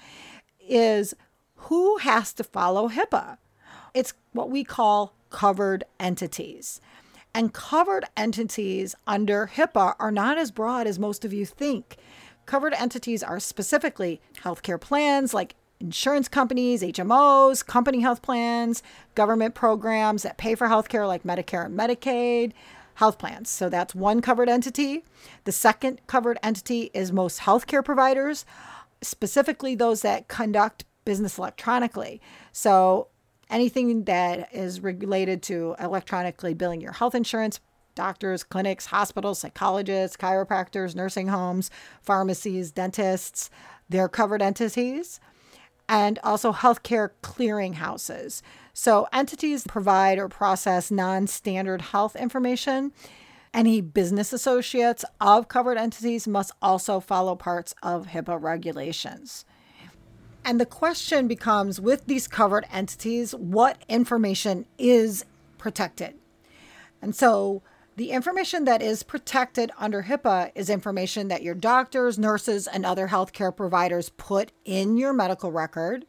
is 0.67 1.13
who 1.57 1.99
has 1.99 2.33
to 2.33 2.43
follow 2.43 2.89
HIPAA? 2.89 3.37
It's 3.93 4.15
what 4.33 4.49
we 4.49 4.65
call 4.65 5.13
covered 5.29 5.85
entities. 6.01 6.81
And 7.35 7.53
covered 7.53 8.07
entities 8.17 8.95
under 9.07 9.51
HIPAA 9.55 9.95
are 9.99 10.11
not 10.11 10.39
as 10.39 10.51
broad 10.51 10.87
as 10.87 10.99
most 10.99 11.27
of 11.27 11.35
you 11.35 11.45
think. 11.45 11.99
Covered 12.47 12.73
entities 12.73 13.23
are 13.23 13.39
specifically 13.39 14.19
healthcare 14.43 14.81
plans 14.81 15.35
like 15.35 15.57
insurance 15.81 16.29
companies, 16.29 16.83
HMOs, 16.83 17.65
company 17.65 18.01
health 18.01 18.23
plans, 18.23 18.83
government 19.15 19.55
programs 19.55 20.23
that 20.23 20.39
pay 20.39 20.55
for 20.55 20.69
healthcare 20.69 21.07
like 21.07 21.23
Medicare 21.23 21.67
and 21.67 21.79
Medicaid, 21.79 22.53
health 22.95 23.19
plans. 23.19 23.51
So 23.51 23.69
that's 23.69 23.95
one 23.95 24.21
covered 24.21 24.49
entity. 24.49 25.05
The 25.45 25.53
second 25.53 26.01
covered 26.07 26.39
entity 26.43 26.91
is 26.95 27.13
most 27.13 27.41
healthcare 27.41 27.85
providers, 27.85 28.45
specifically 29.03 29.75
those 29.75 30.03
that 30.03 30.29
conduct 30.29 30.85
business 31.05 31.39
electronically. 31.39 32.21
So 32.53 33.09
anything 33.51 34.05
that 34.05 34.53
is 34.53 34.81
related 34.81 35.43
to 35.45 35.77
electronically 35.79 36.55
billing 36.55 36.81
your 36.81 36.93
health 36.93 37.15
insurance, 37.15 37.61
doctors, 37.95 38.43
clinics, 38.43 38.87
hospitals, 38.87 39.39
psychologists, 39.39 40.17
chiropractors, 40.17 40.95
nursing 40.95 41.29
homes, 41.29 41.71
pharmacies, 42.03 42.73
dentists, 42.73 43.51
they're 43.89 44.09
covered 44.09 44.43
entities, 44.43 45.21
and 45.89 46.19
also 46.25 46.53
healthcare 46.53 47.11
clearinghouses. 47.23 48.43
So, 48.73 49.09
entities 49.13 49.65
provide 49.67 50.19
or 50.19 50.29
process 50.29 50.91
non 50.91 51.27
standard 51.27 51.81
health 51.81 52.17
information. 52.17 52.93
Any 53.55 53.81
business 53.81 54.33
associates 54.33 55.05
of 55.21 55.49
covered 55.49 55.79
entities 55.79 56.29
must 56.29 56.53
also 56.61 57.01
follow 57.01 57.35
parts 57.35 57.75
of 57.83 58.09
HIPAA 58.09 58.43
regulations. 58.43 59.47
And 60.45 60.61
the 60.61 60.67
question 60.67 61.27
becomes 61.27 61.81
with 61.81 62.07
these 62.07 62.29
covered 62.29 62.67
entities, 62.71 63.35
what 63.35 63.83
information 63.89 64.67
is 64.79 65.25
protected? 65.59 66.15
And 67.01 67.17
so, 67.17 67.63
the 67.97 68.11
information 68.11 68.65
that 68.67 68.83
is 68.83 69.03
protected 69.03 69.73
under 69.79 70.03
HIPAA 70.03 70.53
is 70.55 70.69
information 70.69 71.29
that 71.29 71.43
your 71.43 71.55
doctors, 71.55 72.19
nurses, 72.19 72.67
and 72.67 72.85
other 72.85 73.09
healthcare 73.09 73.57
providers 73.57 74.11
put 74.11 74.53
in 74.67 74.99
your 74.99 75.15
medical 75.15 75.51
record. 75.51 76.05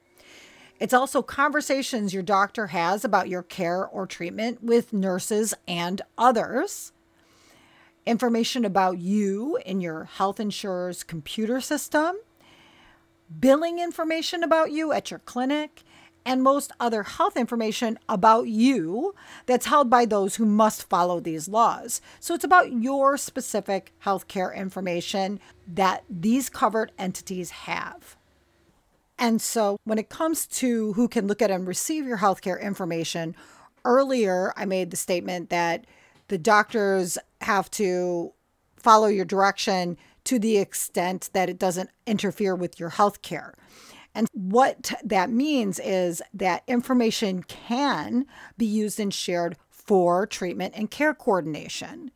It's 0.81 0.93
also 0.93 1.21
conversations 1.21 2.13
your 2.13 2.23
doctor 2.23 2.67
has 2.67 3.05
about 3.05 3.29
your 3.29 3.41
care 3.41 3.87
or 3.87 4.05
treatment 4.05 4.61
with 4.61 4.91
nurses 4.91 5.53
and 5.65 6.01
others. 6.17 6.91
Information 8.05 8.65
about 8.65 8.97
you 8.97 9.57
in 9.65 9.79
your 9.79 10.03
health 10.03 10.41
insurer's 10.41 11.03
computer 11.03 11.61
system. 11.61 12.17
Billing 13.39 13.79
information 13.79 14.43
about 14.43 14.71
you 14.71 14.91
at 14.91 15.09
your 15.09 15.19
clinic 15.19 15.83
and 16.27 16.43
most 16.43 16.73
other 16.77 17.03
health 17.03 17.37
information 17.37 17.97
about 18.09 18.49
you 18.49 19.15
that's 19.45 19.67
held 19.67 19.89
by 19.89 20.05
those 20.05 20.35
who 20.35 20.45
must 20.45 20.89
follow 20.89 21.21
these 21.21 21.47
laws. 21.47 22.01
So 22.19 22.35
it's 22.35 22.43
about 22.43 22.73
your 22.73 23.15
specific 23.15 23.93
healthcare 24.03 24.53
information 24.53 25.39
that 25.65 26.03
these 26.09 26.49
covered 26.49 26.91
entities 26.99 27.51
have. 27.51 28.17
And 29.17 29.41
so 29.41 29.77
when 29.85 29.97
it 29.97 30.09
comes 30.09 30.45
to 30.47 30.91
who 30.93 31.07
can 31.07 31.27
look 31.27 31.41
at 31.41 31.49
and 31.49 31.65
receive 31.65 32.05
your 32.05 32.17
healthcare 32.17 32.61
information, 32.61 33.33
earlier 33.85 34.51
I 34.57 34.65
made 34.65 34.91
the 34.91 34.97
statement 34.97 35.49
that 35.49 35.85
the 36.27 36.37
doctors 36.37 37.17
have 37.39 37.71
to 37.71 38.33
follow 38.75 39.07
your 39.07 39.23
direction 39.23 39.97
to 40.25 40.39
the 40.39 40.57
extent 40.57 41.29
that 41.31 41.49
it 41.49 41.57
doesn't 41.57 41.89
interfere 42.05 42.53
with 42.53 42.81
your 42.81 42.89
health 42.89 43.21
care. 43.21 43.53
And 44.17 44.27
what 44.33 44.93
that 45.03 45.29
means 45.29 45.77
is 45.77 46.23
that 46.33 46.63
information 46.65 47.43
can 47.43 48.25
be 48.57 48.65
used 48.65 48.99
and 48.99 49.13
shared 49.13 49.57
for 49.69 50.25
treatment 50.25 50.73
and 50.75 50.89
care 50.89 51.13
coordination, 51.13 52.09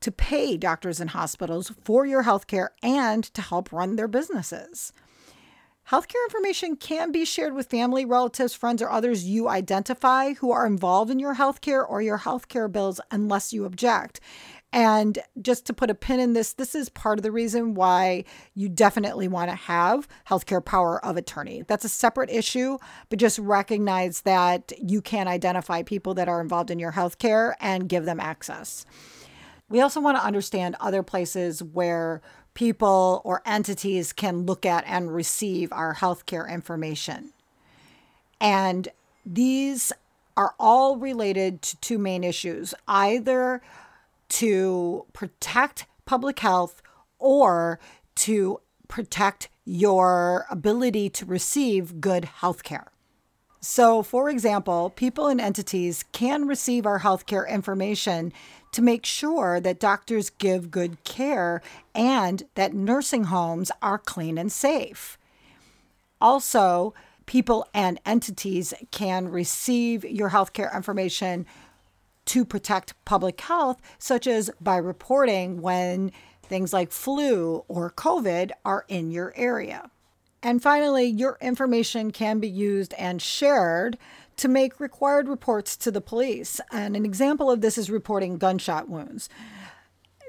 to 0.00 0.10
pay 0.10 0.56
doctors 0.56 0.98
and 1.00 1.10
hospitals 1.10 1.72
for 1.84 2.04
your 2.04 2.24
healthcare, 2.24 2.70
and 2.82 3.22
to 3.22 3.40
help 3.42 3.70
run 3.70 3.94
their 3.94 4.08
businesses. 4.08 4.92
Healthcare 5.90 6.24
information 6.28 6.74
can 6.74 7.12
be 7.12 7.24
shared 7.24 7.54
with 7.54 7.70
family, 7.70 8.04
relatives, 8.04 8.52
friends, 8.52 8.82
or 8.82 8.90
others 8.90 9.24
you 9.24 9.48
identify 9.48 10.32
who 10.32 10.50
are 10.50 10.66
involved 10.66 11.12
in 11.12 11.20
your 11.20 11.36
healthcare 11.36 11.88
or 11.88 12.02
your 12.02 12.18
healthcare 12.18 12.70
bills 12.70 13.00
unless 13.12 13.52
you 13.52 13.64
object. 13.64 14.18
And 14.76 15.18
just 15.40 15.64
to 15.66 15.72
put 15.72 15.88
a 15.88 15.94
pin 15.94 16.20
in 16.20 16.34
this, 16.34 16.52
this 16.52 16.74
is 16.74 16.90
part 16.90 17.18
of 17.18 17.22
the 17.22 17.32
reason 17.32 17.72
why 17.72 18.24
you 18.54 18.68
definitely 18.68 19.26
want 19.26 19.48
to 19.48 19.56
have 19.56 20.06
healthcare 20.28 20.62
power 20.62 21.02
of 21.02 21.16
attorney. 21.16 21.64
That's 21.66 21.86
a 21.86 21.88
separate 21.88 22.28
issue, 22.28 22.76
but 23.08 23.18
just 23.18 23.38
recognize 23.38 24.20
that 24.20 24.74
you 24.78 25.00
can 25.00 25.28
identify 25.28 25.82
people 25.82 26.12
that 26.12 26.28
are 26.28 26.42
involved 26.42 26.70
in 26.70 26.78
your 26.78 26.92
healthcare 26.92 27.54
and 27.58 27.88
give 27.88 28.04
them 28.04 28.20
access. 28.20 28.84
We 29.70 29.80
also 29.80 29.98
want 29.98 30.18
to 30.18 30.24
understand 30.24 30.76
other 30.78 31.02
places 31.02 31.62
where 31.62 32.20
people 32.52 33.22
or 33.24 33.40
entities 33.46 34.12
can 34.12 34.44
look 34.44 34.66
at 34.66 34.84
and 34.86 35.14
receive 35.14 35.72
our 35.72 35.94
healthcare 35.94 36.46
information. 36.52 37.32
And 38.42 38.88
these 39.24 39.90
are 40.36 40.54
all 40.60 40.98
related 40.98 41.62
to 41.62 41.76
two 41.78 41.96
main 41.96 42.22
issues 42.22 42.74
either 42.86 43.62
to 44.28 45.06
protect 45.12 45.86
public 46.04 46.38
health 46.40 46.82
or 47.18 47.78
to 48.14 48.60
protect 48.88 49.48
your 49.64 50.46
ability 50.50 51.10
to 51.10 51.24
receive 51.26 52.00
good 52.00 52.24
health 52.24 52.62
care. 52.62 52.92
So, 53.60 54.02
for 54.02 54.30
example, 54.30 54.90
people 54.90 55.26
and 55.26 55.40
entities 55.40 56.04
can 56.12 56.46
receive 56.46 56.86
our 56.86 57.00
healthcare 57.00 57.48
information 57.48 58.32
to 58.72 58.82
make 58.82 59.04
sure 59.04 59.58
that 59.58 59.80
doctors 59.80 60.30
give 60.30 60.70
good 60.70 61.02
care 61.02 61.62
and 61.94 62.44
that 62.54 62.74
nursing 62.74 63.24
homes 63.24 63.72
are 63.82 63.98
clean 63.98 64.38
and 64.38 64.52
safe. 64.52 65.18
Also, 66.20 66.94
people 67.26 67.66
and 67.74 67.98
entities 68.06 68.72
can 68.92 69.28
receive 69.28 70.04
your 70.04 70.30
healthcare 70.30 70.72
information 70.74 71.44
to 72.26 72.44
protect 72.44 72.94
public 73.04 73.40
health, 73.40 73.80
such 73.98 74.26
as 74.26 74.50
by 74.60 74.76
reporting 74.76 75.62
when 75.62 76.12
things 76.42 76.72
like 76.72 76.92
flu 76.92 77.64
or 77.68 77.90
COVID 77.90 78.52
are 78.64 78.84
in 78.88 79.10
your 79.10 79.32
area. 79.36 79.90
And 80.42 80.62
finally, 80.62 81.06
your 81.06 81.38
information 81.40 82.10
can 82.10 82.38
be 82.38 82.48
used 82.48 82.94
and 82.94 83.20
shared 83.20 83.98
to 84.36 84.48
make 84.48 84.78
required 84.78 85.28
reports 85.28 85.76
to 85.78 85.90
the 85.90 86.00
police. 86.00 86.60
And 86.70 86.94
an 86.94 87.04
example 87.04 87.50
of 87.50 87.62
this 87.62 87.78
is 87.78 87.90
reporting 87.90 88.38
gunshot 88.38 88.88
wounds. 88.88 89.28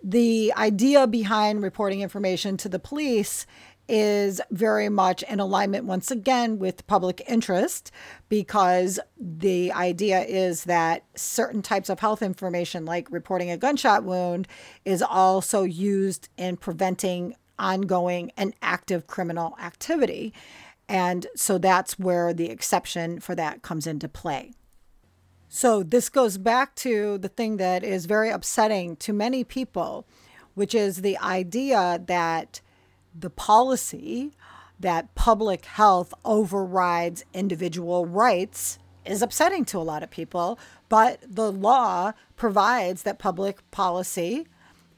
The 0.03 0.53
idea 0.55 1.07
behind 1.07 1.61
reporting 1.61 2.01
information 2.01 2.55
to 2.57 2.69
the 2.69 2.79
police 2.79 3.45
is 3.87 4.41
very 4.51 4.89
much 4.89 5.23
in 5.23 5.39
alignment 5.39 5.85
once 5.85 6.11
again 6.11 6.59
with 6.59 6.85
public 6.87 7.21
interest 7.27 7.91
because 8.29 8.99
the 9.19 9.71
idea 9.71 10.21
is 10.21 10.65
that 10.65 11.03
certain 11.15 11.61
types 11.61 11.89
of 11.89 11.99
health 11.99 12.21
information 12.21 12.85
like 12.85 13.11
reporting 13.11 13.49
a 13.49 13.57
gunshot 13.57 14.03
wound 14.03 14.47
is 14.85 15.01
also 15.01 15.63
used 15.63 16.29
in 16.37 16.57
preventing 16.57 17.35
ongoing 17.57 18.31
and 18.37 18.53
active 18.61 19.07
criminal 19.07 19.55
activity. 19.61 20.33
And 20.89 21.27
so 21.35 21.57
that's 21.57 21.97
where 21.97 22.33
the 22.33 22.49
exception 22.49 23.19
for 23.19 23.35
that 23.35 23.61
comes 23.61 23.87
into 23.87 24.07
play. 24.07 24.53
So 25.49 25.81
this 25.81 26.09
goes 26.09 26.37
back 26.37 26.75
to 26.75 27.17
the 27.17 27.29
thing 27.29 27.57
that 27.57 27.83
is 27.83 28.05
very 28.05 28.29
upsetting 28.29 28.95
to 28.97 29.13
many 29.13 29.43
people 29.43 30.05
which 30.57 30.73
is 30.73 31.03
the 31.03 31.19
idea 31.19 32.01
that 32.07 32.61
the 33.17 33.29
policy 33.29 34.31
that 34.79 35.13
public 35.15 35.65
health 35.65 36.13
overrides 36.23 37.25
individual 37.33 38.05
rights 38.05 38.77
is 39.05 39.21
upsetting 39.21 39.65
to 39.65 39.77
a 39.77 39.79
lot 39.79 40.03
of 40.03 40.11
people, 40.11 40.59
but 40.89 41.19
the 41.27 41.51
law 41.51 42.11
provides 42.35 43.03
that 43.03 43.17
public 43.17 43.69
policy 43.71 44.45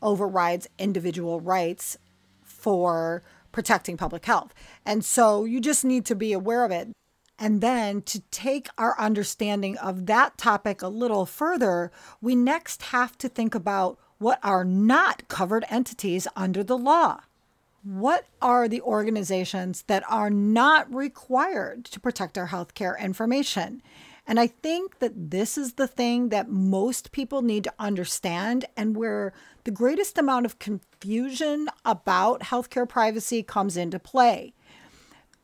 overrides 0.02 0.68
individual 0.78 1.40
rights 1.40 1.98
for 2.44 3.24
protecting 3.52 3.98
public 3.98 4.26
health. 4.26 4.54
And 4.86 5.06
so 5.06 5.46
you 5.46 5.60
just 5.60 5.86
need 5.86 6.06
to 6.06 6.16
be 6.16 6.34
aware 6.34 6.66
of 6.66 6.72
it. 6.72 6.90
And 7.38 7.62
then 7.62 8.02
to 8.04 8.20
take 8.32 8.68
our 8.78 9.00
understanding 9.00 9.78
of 9.78 10.08
that 10.08 10.38
topic 10.38 10.82
a 10.82 10.90
little 10.90 11.26
further, 11.26 11.90
we 12.20 12.36
next 12.36 12.84
have 12.84 13.18
to 13.20 13.30
think 13.30 13.56
about 13.56 13.98
what 14.18 14.40
are 14.44 14.66
not 14.66 15.28
covered 15.30 15.64
entities 15.70 16.28
under 16.36 16.64
the 16.64 16.78
law. 16.78 17.22
What 17.84 18.26
are 18.42 18.68
the 18.68 18.82
organizations 18.82 19.84
that 19.88 20.04
are 20.10 20.30
not 20.30 20.94
required 20.94 21.86
to 21.86 22.00
protect 22.00 22.38
our 22.38 22.48
healthcare 22.48 23.00
information? 23.00 23.82
And 24.28 24.40
I 24.40 24.48
think 24.48 25.00
that 25.00 25.32
this 25.32 25.58
is 25.58 25.74
the 25.74 25.88
thing 25.88 26.30
that 26.30 26.50
most 26.50 27.12
people 27.12 27.42
need 27.42 27.64
to 27.64 27.74
understand 27.80 28.66
and 28.76 28.98
where 28.98 29.34
the 29.64 29.72
greatest 29.72 30.18
amount 30.18 30.46
of 30.46 30.60
confusion 30.60 31.70
about 31.86 32.42
healthcare 32.42 32.88
privacy 32.88 33.44
comes 33.44 33.78
into 33.78 33.98
play. 33.98 34.54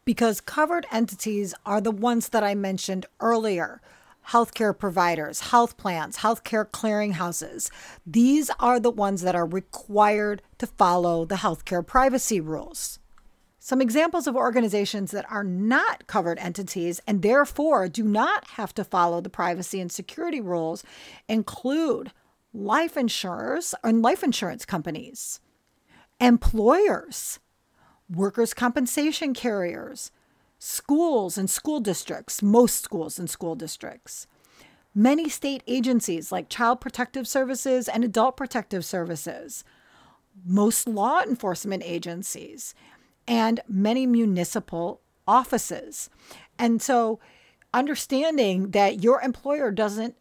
Because 0.04 0.42
covered 0.42 0.86
entities 0.92 1.56
are 1.66 1.82
the 1.82 1.90
ones 1.90 2.30
that 2.30 2.44
I 2.44 2.54
mentioned 2.54 3.06
earlier 3.20 3.82
healthcare 4.30 4.78
providers, 4.78 5.40
health 5.40 5.78
plans, 5.78 6.18
healthcare 6.18 6.66
clearinghouses. 6.66 7.70
These 8.06 8.50
are 8.60 8.80
the 8.80 8.92
ones 8.92 9.22
that 9.22 9.36
are 9.36 9.46
required 9.46 10.42
to 10.58 10.68
follow 10.68 11.26
the 11.26 11.36
healthcare 11.36 11.86
privacy 11.86 12.40
rules. 12.40 13.00
Some 13.60 13.82
examples 13.82 14.28
of 14.28 14.36
organizations 14.36 15.10
that 15.12 15.26
are 15.32 15.44
not 15.44 16.06
covered 16.06 16.38
entities 16.38 17.02
and 17.08 17.24
therefore 17.24 17.88
do 17.88 18.04
not 18.04 18.48
have 18.52 18.76
to 18.76 18.84
follow 18.84 19.22
the 19.22 19.30
privacy 19.30 19.82
and 19.82 19.92
security 19.92 20.40
rules 20.40 20.84
include 21.28 22.12
life 22.54 22.96
insurers 22.96 23.74
and 23.84 24.02
life 24.04 24.24
insurance 24.24 24.66
companies, 24.66 25.40
employers, 26.20 27.40
workers' 28.08 28.54
compensation 28.54 29.34
carriers, 29.34 30.12
schools 30.66 31.38
and 31.38 31.48
school 31.48 31.80
districts, 31.80 32.42
most 32.42 32.84
schools 32.84 33.20
and 33.20 33.30
school 33.30 33.54
districts, 33.54 34.26
many 34.96 35.30
state 35.30 35.62
agencies 35.68 36.32
like 36.32 36.50
Child 36.50 36.82
Protective 36.82 37.28
Services 37.28 37.88
and 37.88 38.04
Adult 38.04 38.36
Protective 38.36 38.84
Services, 38.84 39.64
most 40.44 40.88
law 40.88 41.22
enforcement 41.22 41.84
agencies, 41.86 42.74
and 43.28 43.60
many 43.68 44.08
municipal 44.08 45.02
offices. 45.28 46.10
And 46.58 46.82
so, 46.82 47.20
understanding 47.72 48.72
that 48.72 49.04
your 49.04 49.22
employer 49.22 49.70
doesn't 49.70 50.16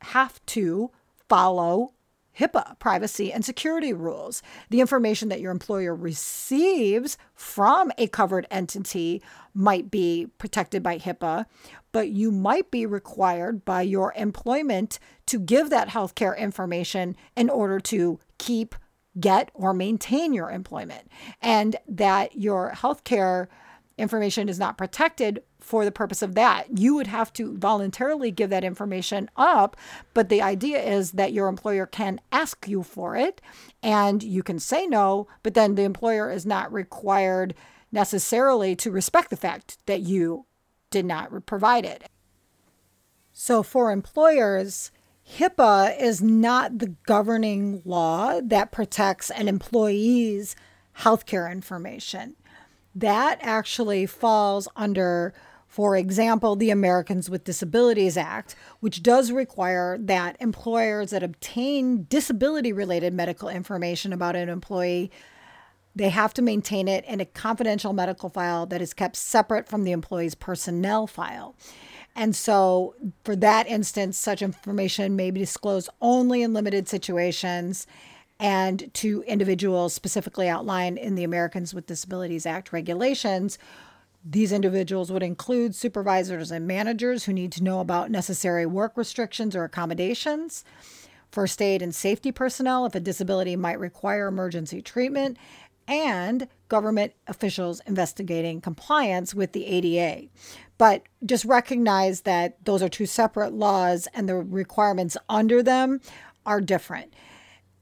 have 0.00 0.44
to 0.46 0.92
follow 1.28 1.92
HIPAA 2.38 2.78
privacy 2.78 3.32
and 3.32 3.44
security 3.44 3.92
rules. 3.92 4.42
The 4.70 4.80
information 4.80 5.28
that 5.28 5.40
your 5.40 5.50
employer 5.50 5.94
receives 5.94 7.18
from 7.34 7.90
a 7.98 8.06
covered 8.06 8.46
entity 8.50 9.22
might 9.58 9.90
be 9.90 10.28
protected 10.38 10.84
by 10.84 10.96
HIPAA, 10.96 11.44
but 11.90 12.10
you 12.10 12.30
might 12.30 12.70
be 12.70 12.86
required 12.86 13.64
by 13.64 13.82
your 13.82 14.14
employment 14.14 15.00
to 15.26 15.40
give 15.40 15.68
that 15.68 15.88
healthcare 15.88 16.38
information 16.38 17.16
in 17.36 17.50
order 17.50 17.80
to 17.80 18.20
keep 18.38 18.76
get 19.18 19.50
or 19.54 19.74
maintain 19.74 20.32
your 20.32 20.48
employment, 20.48 21.10
and 21.42 21.74
that 21.88 22.36
your 22.36 22.70
healthcare 22.72 23.48
information 23.96 24.48
is 24.48 24.60
not 24.60 24.78
protected 24.78 25.42
for 25.58 25.84
the 25.84 25.90
purpose 25.90 26.22
of 26.22 26.36
that. 26.36 26.78
You 26.78 26.94
would 26.94 27.08
have 27.08 27.32
to 27.32 27.58
voluntarily 27.58 28.30
give 28.30 28.50
that 28.50 28.62
information 28.62 29.28
up, 29.36 29.76
but 30.14 30.28
the 30.28 30.40
idea 30.40 30.80
is 30.80 31.12
that 31.12 31.32
your 31.32 31.48
employer 31.48 31.84
can 31.84 32.20
ask 32.30 32.68
you 32.68 32.84
for 32.84 33.16
it 33.16 33.40
and 33.82 34.22
you 34.22 34.44
can 34.44 34.60
say 34.60 34.86
no, 34.86 35.26
but 35.42 35.54
then 35.54 35.74
the 35.74 35.82
employer 35.82 36.30
is 36.30 36.46
not 36.46 36.72
required 36.72 37.56
necessarily 37.90 38.76
to 38.76 38.90
respect 38.90 39.30
the 39.30 39.36
fact 39.36 39.78
that 39.86 40.00
you 40.00 40.46
did 40.90 41.04
not 41.04 41.46
provide 41.46 41.84
it. 41.84 42.04
So 43.32 43.62
for 43.62 43.92
employers, 43.92 44.90
HIPAA 45.36 46.00
is 46.00 46.22
not 46.22 46.78
the 46.78 46.94
governing 47.06 47.82
law 47.84 48.40
that 48.42 48.72
protects 48.72 49.30
an 49.30 49.46
employee's 49.46 50.56
healthcare 51.00 51.50
information. 51.50 52.34
That 52.94 53.38
actually 53.42 54.06
falls 54.06 54.66
under, 54.74 55.34
for 55.66 55.96
example, 55.96 56.56
the 56.56 56.70
Americans 56.70 57.30
with 57.30 57.44
Disabilities 57.44 58.16
Act, 58.16 58.56
which 58.80 59.02
does 59.02 59.30
require 59.30 59.98
that 59.98 60.36
employers 60.40 61.10
that 61.10 61.22
obtain 61.22 62.06
disability 62.08 62.72
related 62.72 63.12
medical 63.12 63.48
information 63.48 64.12
about 64.12 64.34
an 64.34 64.48
employee 64.48 65.12
they 65.98 66.10
have 66.10 66.32
to 66.34 66.42
maintain 66.42 66.86
it 66.86 67.04
in 67.06 67.20
a 67.20 67.24
confidential 67.24 67.92
medical 67.92 68.28
file 68.28 68.66
that 68.66 68.80
is 68.80 68.94
kept 68.94 69.16
separate 69.16 69.68
from 69.68 69.82
the 69.82 69.90
employee's 69.90 70.36
personnel 70.36 71.08
file. 71.08 71.56
And 72.14 72.34
so, 72.34 72.94
for 73.24 73.34
that 73.36 73.66
instance, 73.66 74.16
such 74.16 74.40
information 74.40 75.16
may 75.16 75.30
be 75.30 75.40
disclosed 75.40 75.90
only 76.00 76.42
in 76.42 76.52
limited 76.52 76.88
situations 76.88 77.86
and 78.40 78.92
to 78.94 79.22
individuals 79.26 79.92
specifically 79.92 80.48
outlined 80.48 80.98
in 80.98 81.16
the 81.16 81.24
Americans 81.24 81.74
with 81.74 81.86
Disabilities 81.86 82.46
Act 82.46 82.72
regulations. 82.72 83.58
These 84.24 84.52
individuals 84.52 85.10
would 85.10 85.24
include 85.24 85.74
supervisors 85.74 86.52
and 86.52 86.66
managers 86.66 87.24
who 87.24 87.32
need 87.32 87.50
to 87.52 87.64
know 87.64 87.80
about 87.80 88.10
necessary 88.10 88.66
work 88.66 88.92
restrictions 88.96 89.56
or 89.56 89.64
accommodations, 89.64 90.64
first 91.32 91.60
aid 91.60 91.82
and 91.82 91.94
safety 91.94 92.30
personnel 92.30 92.86
if 92.86 92.94
a 92.94 93.00
disability 93.00 93.56
might 93.56 93.80
require 93.80 94.28
emergency 94.28 94.80
treatment, 94.80 95.36
and 95.88 96.46
government 96.68 97.14
officials 97.26 97.80
investigating 97.86 98.60
compliance 98.60 99.34
with 99.34 99.52
the 99.52 99.66
ADA. 99.66 100.28
But 100.76 101.02
just 101.24 101.44
recognize 101.44 102.20
that 102.20 102.64
those 102.64 102.82
are 102.82 102.88
two 102.88 103.06
separate 103.06 103.52
laws 103.52 104.06
and 104.14 104.28
the 104.28 104.36
requirements 104.36 105.16
under 105.28 105.62
them 105.62 106.00
are 106.46 106.60
different. 106.60 107.14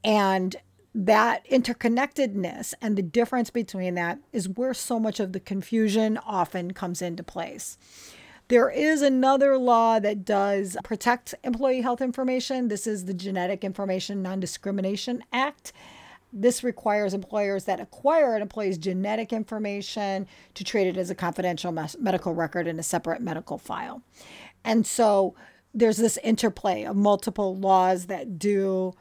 And 0.02 0.56
that 0.94 1.46
interconnectedness 1.50 2.72
and 2.80 2.96
the 2.96 3.02
difference 3.02 3.50
between 3.50 3.94
that 3.96 4.18
is 4.32 4.48
where 4.48 4.72
so 4.72 4.98
much 4.98 5.20
of 5.20 5.32
the 5.32 5.40
confusion 5.40 6.16
often 6.24 6.72
comes 6.72 7.02
into 7.02 7.22
place. 7.22 7.76
There 8.48 8.70
is 8.70 9.02
another 9.02 9.58
law 9.58 9.98
that 9.98 10.24
does 10.24 10.76
protect 10.84 11.34
employee 11.42 11.80
health 11.80 12.00
information. 12.00 12.68
This 12.68 12.86
is 12.86 13.04
the 13.04 13.12
Genetic 13.12 13.64
Information 13.64 14.22
Non 14.22 14.38
Discrimination 14.38 15.24
Act. 15.32 15.72
This 16.32 16.62
requires 16.62 17.14
employers 17.14 17.64
that 17.64 17.80
acquire 17.80 18.34
an 18.34 18.42
employee's 18.42 18.78
genetic 18.78 19.32
information 19.32 20.26
to 20.54 20.64
treat 20.64 20.86
it 20.86 20.96
as 20.96 21.10
a 21.10 21.14
confidential 21.14 21.72
medical 21.72 22.34
record 22.34 22.66
in 22.66 22.78
a 22.78 22.82
separate 22.82 23.22
medical 23.22 23.58
file. 23.58 24.02
And 24.64 24.86
so 24.86 25.34
there's 25.72 25.98
this 25.98 26.18
interplay 26.24 26.84
of 26.84 26.96
multiple 26.96 27.56
laws 27.56 28.06
that 28.06 28.38
do 28.38 28.92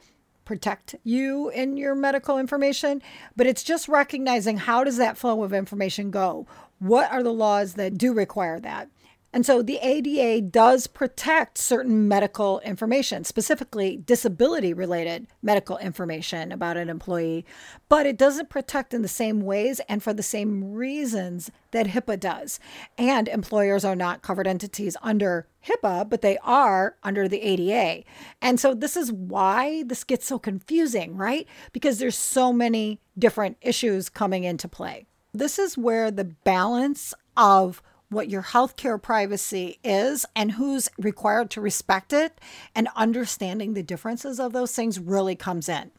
protect 0.46 0.96
you 1.04 1.50
in 1.50 1.76
your 1.76 1.96
medical 1.96 2.38
information, 2.38 3.02
but 3.36 3.48
it's 3.48 3.64
just 3.64 3.88
recognizing 3.88 4.58
how 4.58 4.84
does 4.84 4.98
that 4.98 5.18
flow 5.18 5.44
of 5.44 5.54
information 5.54 6.12
go? 6.12 6.46
What 6.80 7.12
are 7.12 7.24
the 7.24 7.34
laws 7.34 7.74
that 7.74 7.98
do 7.98 8.14
require 8.14 8.60
that? 8.60 8.90
And 9.36 9.46
so 9.46 9.62
the 9.62 9.80
ADA 9.82 10.40
does 10.48 10.88
protect 10.88 11.58
certain 11.58 12.08
medical 12.08 12.62
information, 12.62 13.26
specifically 13.26 13.98
disability 13.98 14.74
related 14.74 15.28
medical 15.42 15.78
information 15.78 16.54
about 16.54 16.78
an 16.78 16.88
employee, 16.88 17.46
but 17.90 18.06
it 18.06 18.18
doesn't 18.18 18.50
protect 18.50 18.94
in 18.94 19.02
the 19.02 19.10
same 19.10 19.42
ways 19.42 19.82
and 19.90 20.02
for 20.02 20.14
the 20.14 20.24
same 20.24 20.72
reasons 20.72 21.52
that 21.72 21.88
HIPAA 21.88 22.18
does. 22.18 22.62
And 22.98 23.28
employers 23.28 23.84
are 23.84 23.94
not 23.94 24.22
covered 24.22 24.48
entities 24.48 24.96
under 25.02 25.48
HIPAA, 25.68 26.10
but 26.10 26.22
they 26.22 26.38
are 26.38 26.96
under 27.04 27.28
the 27.28 27.42
ADA. 27.42 28.06
And 28.42 28.58
so 28.58 28.74
this 28.74 28.96
is 28.96 29.12
why 29.12 29.84
this 29.84 30.06
gets 30.06 30.26
so 30.26 30.40
confusing, 30.40 31.18
right? 31.18 31.46
Because 31.74 32.00
there's 32.00 32.18
so 32.18 32.54
many 32.54 33.02
different 33.20 33.58
issues 33.60 34.08
coming 34.08 34.46
into 34.46 34.70
play. 34.70 35.08
This 35.34 35.60
is 35.60 35.78
where 35.78 36.10
the 36.10 36.24
balance 36.24 37.14
of 37.36 37.82
what 38.10 38.30
your 38.30 38.44
healthcare 38.44 39.02
privacy 39.02 39.80
is 39.84 40.26
and 40.36 40.54
who's 40.54 40.90
required 40.98 41.50
to 41.52 41.62
respect 41.62 42.14
it 42.14 42.40
and 42.76 42.88
understanding 42.96 43.74
the 43.74 43.84
differences 43.84 44.40
of 44.40 44.54
those 44.54 44.74
things 44.74 45.00
really 45.00 45.36
comes 45.36 45.68
in. 45.68 45.92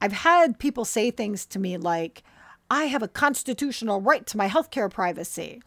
I've 0.00 0.12
had 0.12 0.58
people 0.58 0.84
say 0.84 1.10
things 1.10 1.46
to 1.46 1.58
me 1.58 1.76
like, 1.78 2.22
I 2.70 2.84
have 2.84 3.02
a 3.02 3.08
constitutional 3.08 4.00
right 4.00 4.26
to 4.26 4.36
my 4.36 4.48
healthcare 4.48 4.90
privacy. 4.90 5.62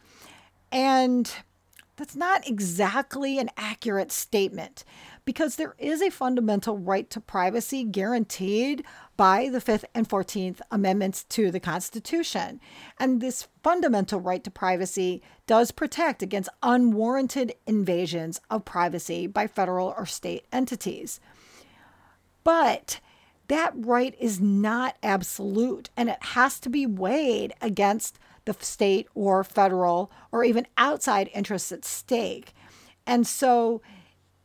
And 0.70 1.32
That's 2.00 2.16
not 2.16 2.48
exactly 2.48 3.38
an 3.38 3.50
accurate 3.58 4.10
statement 4.10 4.84
because 5.26 5.56
there 5.56 5.74
is 5.78 6.00
a 6.00 6.08
fundamental 6.08 6.78
right 6.78 7.10
to 7.10 7.20
privacy 7.20 7.84
guaranteed 7.84 8.84
by 9.20 9.50
the 9.50 9.60
Fifth 9.60 9.84
and 9.94 10.08
14th 10.08 10.62
Amendments 10.70 11.24
to 11.24 11.50
the 11.50 11.60
Constitution. 11.60 12.58
And 12.98 13.20
this 13.20 13.48
fundamental 13.62 14.18
right 14.18 14.42
to 14.42 14.50
privacy 14.50 15.20
does 15.46 15.72
protect 15.72 16.22
against 16.22 16.48
unwarranted 16.62 17.54
invasions 17.66 18.40
of 18.48 18.64
privacy 18.64 19.26
by 19.26 19.46
federal 19.46 19.88
or 19.94 20.06
state 20.06 20.46
entities. 20.50 21.20
But 22.44 23.00
that 23.48 23.74
right 23.76 24.14
is 24.18 24.40
not 24.40 24.96
absolute 25.02 25.90
and 25.98 26.08
it 26.08 26.22
has 26.22 26.58
to 26.60 26.70
be 26.70 26.86
weighed 26.86 27.52
against 27.60 28.18
the 28.46 28.56
state 28.58 29.06
or 29.14 29.44
federal 29.44 30.10
or 30.32 30.44
even 30.44 30.66
outside 30.78 31.28
interests 31.34 31.70
at 31.70 31.84
stake. 31.84 32.54
And 33.06 33.26
so 33.26 33.82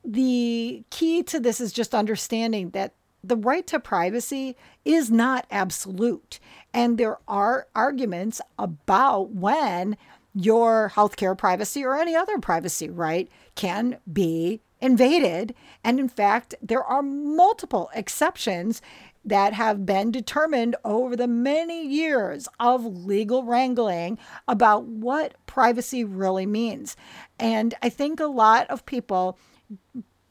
the 0.04 0.84
key 0.90 1.24
to 1.24 1.40
this 1.40 1.62
is 1.62 1.72
just 1.72 1.96
understanding 1.96 2.72
that 2.72 2.94
the 3.28 3.38
right 3.38 3.66
to 3.68 3.80
privacy 3.80 4.56
is 4.84 5.10
not 5.12 5.46
absolute. 5.52 6.40
And 6.74 6.98
there 6.98 7.18
are 7.28 7.68
arguments 7.76 8.42
about 8.58 9.32
when 9.32 9.98
your 10.34 10.92
healthcare 10.96 11.38
privacy 11.38 11.84
or 11.84 11.96
any 11.96 12.16
other 12.16 12.40
privacy 12.40 12.90
right 12.90 13.30
can 13.56 13.98
be 14.12 14.62
invaded. 14.82 15.56
And 15.84 16.00
in 16.00 16.10
fact, 16.10 16.56
there 16.62 16.84
are 16.84 17.02
multiple 17.02 17.90
exceptions 17.96 18.82
that 19.24 19.54
have 19.54 19.86
been 19.86 20.12
determined 20.12 20.76
over 20.86 21.16
the 21.16 21.28
many 21.28 21.88
years 21.88 22.48
of 22.60 22.86
legal 22.86 23.44
wrangling 23.44 24.20
about 24.48 24.86
what 24.86 25.34
privacy 25.48 26.04
really 26.04 26.46
means. 26.46 26.96
And 27.40 27.74
I 27.82 27.90
think 27.90 28.20
a 28.20 28.28
lot 28.28 28.70
of 28.70 28.86
people 28.86 29.40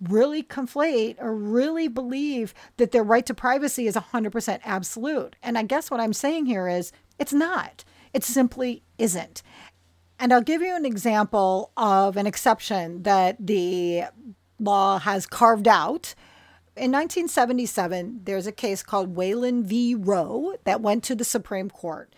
really 0.01 0.43
conflate 0.43 1.17
or 1.21 1.35
really 1.35 1.89
believe 1.89 2.55
that 2.77 2.93
their 2.93 3.05
right 3.05 3.25
to 3.27 3.35
privacy 3.35 3.87
is 3.87 3.95
100% 3.95 4.61
absolute. 4.65 5.37
And 5.43 5.57
I 5.57 5.63
guess 5.63 5.91
what 5.91 6.01
I'm 6.01 6.13
saying 6.13 6.47
here 6.47 6.69
is 6.69 6.93
it's 7.19 7.33
not. 7.33 7.85
It 8.13 8.25
simply 8.25 8.83
isn't. 8.99 9.43
And 10.19 10.33
I'll 10.33 10.43
give 10.43 10.63
you 10.63 10.75
an 10.75 10.87
example 10.87 11.73
of 11.77 12.17
an 12.17 12.27
exception 12.27 13.03
that 13.03 13.37
the 13.45 14.05
law 14.59 14.99
has 14.99 15.27
carved 15.27 15.69
out. 15.69 16.15
In 16.77 16.91
1977, 16.91 18.21
there's 18.25 18.47
a 18.47 18.53
case 18.53 18.83
called 18.83 19.17
Whalen 19.17 19.65
v. 19.65 19.95
Roe 19.95 20.55
that 20.65 20.81
went 20.81 21.05
to 21.05 21.15
the 21.15 21.25
Supreme 21.25 21.71
Court. 21.71 22.15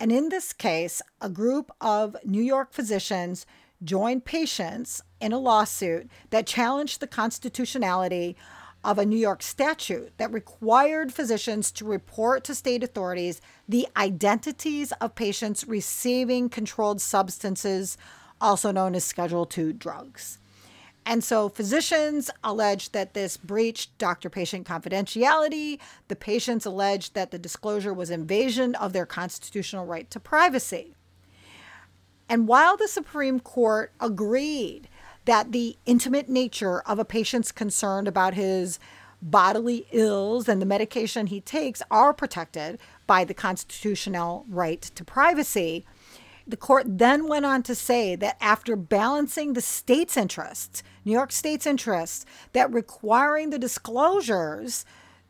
And 0.00 0.10
in 0.10 0.28
this 0.28 0.52
case, 0.52 1.02
a 1.20 1.28
group 1.28 1.70
of 1.80 2.16
New 2.24 2.42
York 2.42 2.72
physicians 2.72 3.46
joined 3.84 4.24
patients 4.24 5.02
in 5.22 5.32
a 5.32 5.38
lawsuit 5.38 6.10
that 6.30 6.46
challenged 6.46 7.00
the 7.00 7.06
constitutionality 7.06 8.36
of 8.84 8.98
a 8.98 9.06
New 9.06 9.16
York 9.16 9.42
statute 9.42 10.12
that 10.18 10.32
required 10.32 11.14
physicians 11.14 11.70
to 11.70 11.84
report 11.84 12.42
to 12.42 12.54
state 12.54 12.82
authorities 12.82 13.40
the 13.68 13.86
identities 13.96 14.90
of 15.00 15.14
patients 15.14 15.64
receiving 15.66 16.48
controlled 16.48 17.00
substances, 17.00 17.96
also 18.40 18.72
known 18.72 18.96
as 18.96 19.04
Schedule 19.04 19.48
II 19.56 19.72
drugs. 19.72 20.38
And 21.06 21.22
so 21.22 21.48
physicians 21.48 22.30
allege 22.42 22.90
that 22.90 23.14
this 23.14 23.36
breached 23.36 23.96
doctor 23.98 24.28
patient 24.28 24.66
confidentiality. 24.66 25.78
The 26.08 26.16
patients 26.16 26.66
allege 26.66 27.12
that 27.12 27.30
the 27.30 27.38
disclosure 27.38 27.94
was 27.94 28.10
invasion 28.10 28.74
of 28.76 28.92
their 28.92 29.06
constitutional 29.06 29.86
right 29.86 30.08
to 30.10 30.20
privacy. 30.20 30.94
And 32.28 32.48
while 32.48 32.76
the 32.76 32.88
Supreme 32.88 33.40
Court 33.40 33.92
agreed 34.00 34.88
that 35.24 35.52
the 35.52 35.76
intimate 35.86 36.28
nature 36.28 36.80
of 36.80 36.98
a 36.98 37.04
patient's 37.04 37.52
concern 37.52 38.06
about 38.06 38.34
his 38.34 38.78
bodily 39.22 39.86
ills 39.92 40.48
and 40.48 40.60
the 40.60 40.66
medication 40.66 41.28
he 41.28 41.40
takes 41.40 41.80
are 41.90 42.12
protected 42.12 42.78
by 43.06 43.24
the 43.24 43.34
constitutional 43.34 44.44
right 44.48 44.82
to 44.82 45.04
privacy, 45.04 45.86
the 46.46 46.56
court 46.56 46.84
then 46.86 47.28
went 47.28 47.46
on 47.46 47.62
to 47.62 47.74
say 47.74 48.16
that 48.16 48.36
after 48.40 48.74
balancing 48.74 49.52
the 49.52 49.60
state's 49.60 50.16
interests, 50.16 50.82
New 51.04 51.12
York 51.12 51.30
State's 51.30 51.66
interests, 51.66 52.26
that 52.52 52.72
requiring 52.72 53.50
the 53.50 53.58
disclosures 53.58 54.84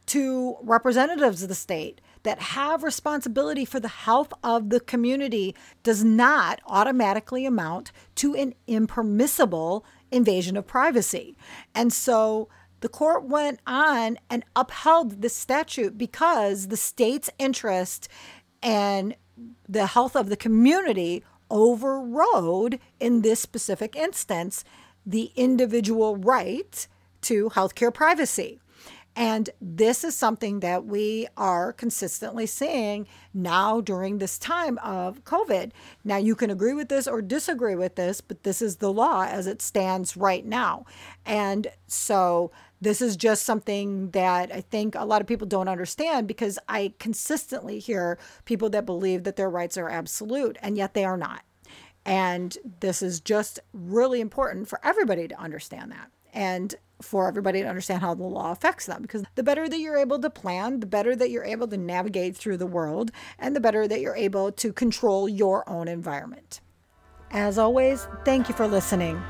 to 0.07 0.57
representatives 0.63 1.43
of 1.43 1.49
the 1.49 1.55
state 1.55 2.01
that 2.23 2.39
have 2.39 2.83
responsibility 2.83 3.65
for 3.65 3.81
the 3.81 3.89
health 3.89 4.33
of 4.43 4.71
the 4.71 4.81
community 4.81 5.55
does 5.83 6.05
not 6.05 6.61
automatically 6.67 7.45
amount 7.47 7.93
to 8.17 8.35
an 8.35 8.55
impermissible 8.67 9.85
invasion 10.11 10.57
of 10.57 10.67
privacy. 10.67 11.37
And 11.75 11.93
so 11.93 12.49
the 12.81 12.89
court 12.89 13.25
went 13.25 13.61
on 13.67 14.19
and 14.29 14.45
upheld 14.55 15.23
this 15.23 15.37
statute 15.37 15.97
because 15.97 16.69
the 16.69 16.77
state's 16.77 17.31
interest 17.39 18.09
and 18.63 19.15
the 19.69 19.87
health 19.87 20.15
of 20.15 20.29
the 20.29 20.37
community 20.37 21.25
overrode, 21.51 22.81
in 22.99 23.23
this 23.23 23.41
specific 23.41 23.95
instance, 23.95 24.65
the 25.05 25.33
individual 25.37 26.17
right 26.17 26.87
to 27.23 27.51
healthcare 27.51 27.93
privacy. 27.93 28.61
And 29.15 29.51
this 29.61 30.05
is 30.05 30.17
something 30.17 30.61
that 30.61 30.87
we 30.87 31.27
are 31.37 31.73
consistently 31.73 32.47
seeing 32.47 33.07
now 33.35 33.83
during 33.83 34.19
this 34.19 34.39
time 34.39 34.79
of 34.79 35.23
COVID. 35.25 35.73
Now, 36.03 36.17
you 36.17 36.35
can 36.35 36.51
agree 36.51 36.73
with 36.73 36.89
this 36.89 37.07
or 37.07 37.21
disagree 37.21 37.75
with 37.75 37.97
this, 37.97 38.23
but 38.23 38.43
this 38.43 38.63
is 38.63 38.77
the 38.77 38.93
law 38.93 39.25
as 39.25 39.47
it 39.47 39.61
stands 39.61 40.17
right 40.17 40.47
now. 40.47 40.87
And 41.27 41.67
so, 41.87 42.53
this 42.81 43.01
is 43.01 43.17
just 43.17 43.45
something 43.45 44.11
that 44.11 44.51
I 44.53 44.61
think 44.61 44.97
a 44.97 45.05
lot 45.05 45.21
of 45.21 45.29
people 45.29 45.47
don't 45.47 45.69
understand 45.69 46.27
because 46.27 46.59
I 46.69 46.95
consistently 46.99 47.79
hear 47.79 48.19
people 48.45 48.71
that 48.71 48.87
believe 48.87 49.23
that 49.23 49.37
their 49.37 49.49
rights 49.49 49.79
are 49.79 49.89
absolute, 49.89 50.59
and 50.61 50.77
yet 50.77 50.93
they 50.93 51.05
are 51.05 51.17
not. 51.17 51.43
And 52.05 52.59
this 52.81 53.01
is 53.01 53.21
just 53.21 53.61
really 53.73 54.21
important 54.21 54.69
for 54.69 54.81
everybody 54.83 55.29
to 55.29 55.41
understand 55.41 55.93
that. 55.93 56.11
And 56.33 56.75
for 57.03 57.29
everybody 57.29 57.61
to 57.63 57.69
understand 57.69 58.01
how 58.01 58.15
the 58.15 58.23
law 58.23 58.53
affects 58.53 58.87
them. 58.87 59.03
Because 59.03 59.25
the 59.35 59.43
better 59.43 59.69
that 59.69 59.79
you're 59.79 59.99
able 59.99 60.19
to 60.21 60.31
plan, 60.31 60.81
the 60.81 60.87
better 60.87 61.15
that 61.17 61.31
you're 61.31 61.45
able 61.45 61.69
to 61.69 61.77
navigate 61.77 62.35
through 62.37 62.57
the 62.57 62.67
world, 62.67 63.11
and 63.39 63.55
the 63.55 63.61
better 63.61 63.87
that 63.89 64.01
you're 64.01 64.17
able 64.17 64.51
to 64.53 64.73
control 64.73 65.29
your 65.29 65.69
own 65.69 65.89
environment. 65.89 66.61
As 67.31 67.59
always, 67.59 68.09
thank 68.25 68.49
you 68.49 68.55
for 68.55 68.67
listening. 68.67 69.21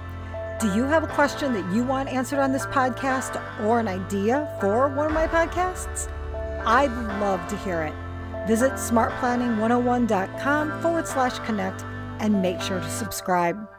Do 0.61 0.73
you 0.75 0.85
have 0.85 1.03
a 1.03 1.09
question 1.09 1.53
that 1.55 1.75
you 1.75 1.83
want 1.83 2.09
answered 2.09 2.39
on 2.39 2.53
this 2.53 2.67
podcast 2.67 3.43
or 3.65 3.81
an 3.81 3.89
idea 3.89 4.57
for 4.61 4.87
one 4.89 5.07
of 5.07 5.13
my 5.13 5.27
podcasts? 5.27 6.09
I'd 6.65 6.93
love 7.21 7.45
to 7.49 7.57
hear 7.59 7.83
it. 7.83 7.95
Visit 8.47 8.73
smartplanning101.com 8.73 10.83
forward 10.83 11.07
slash 11.07 11.39
connect 11.41 11.85
and 12.21 12.43
make 12.43 12.61
sure 12.61 12.81
to 12.81 12.91
subscribe. 12.91 13.72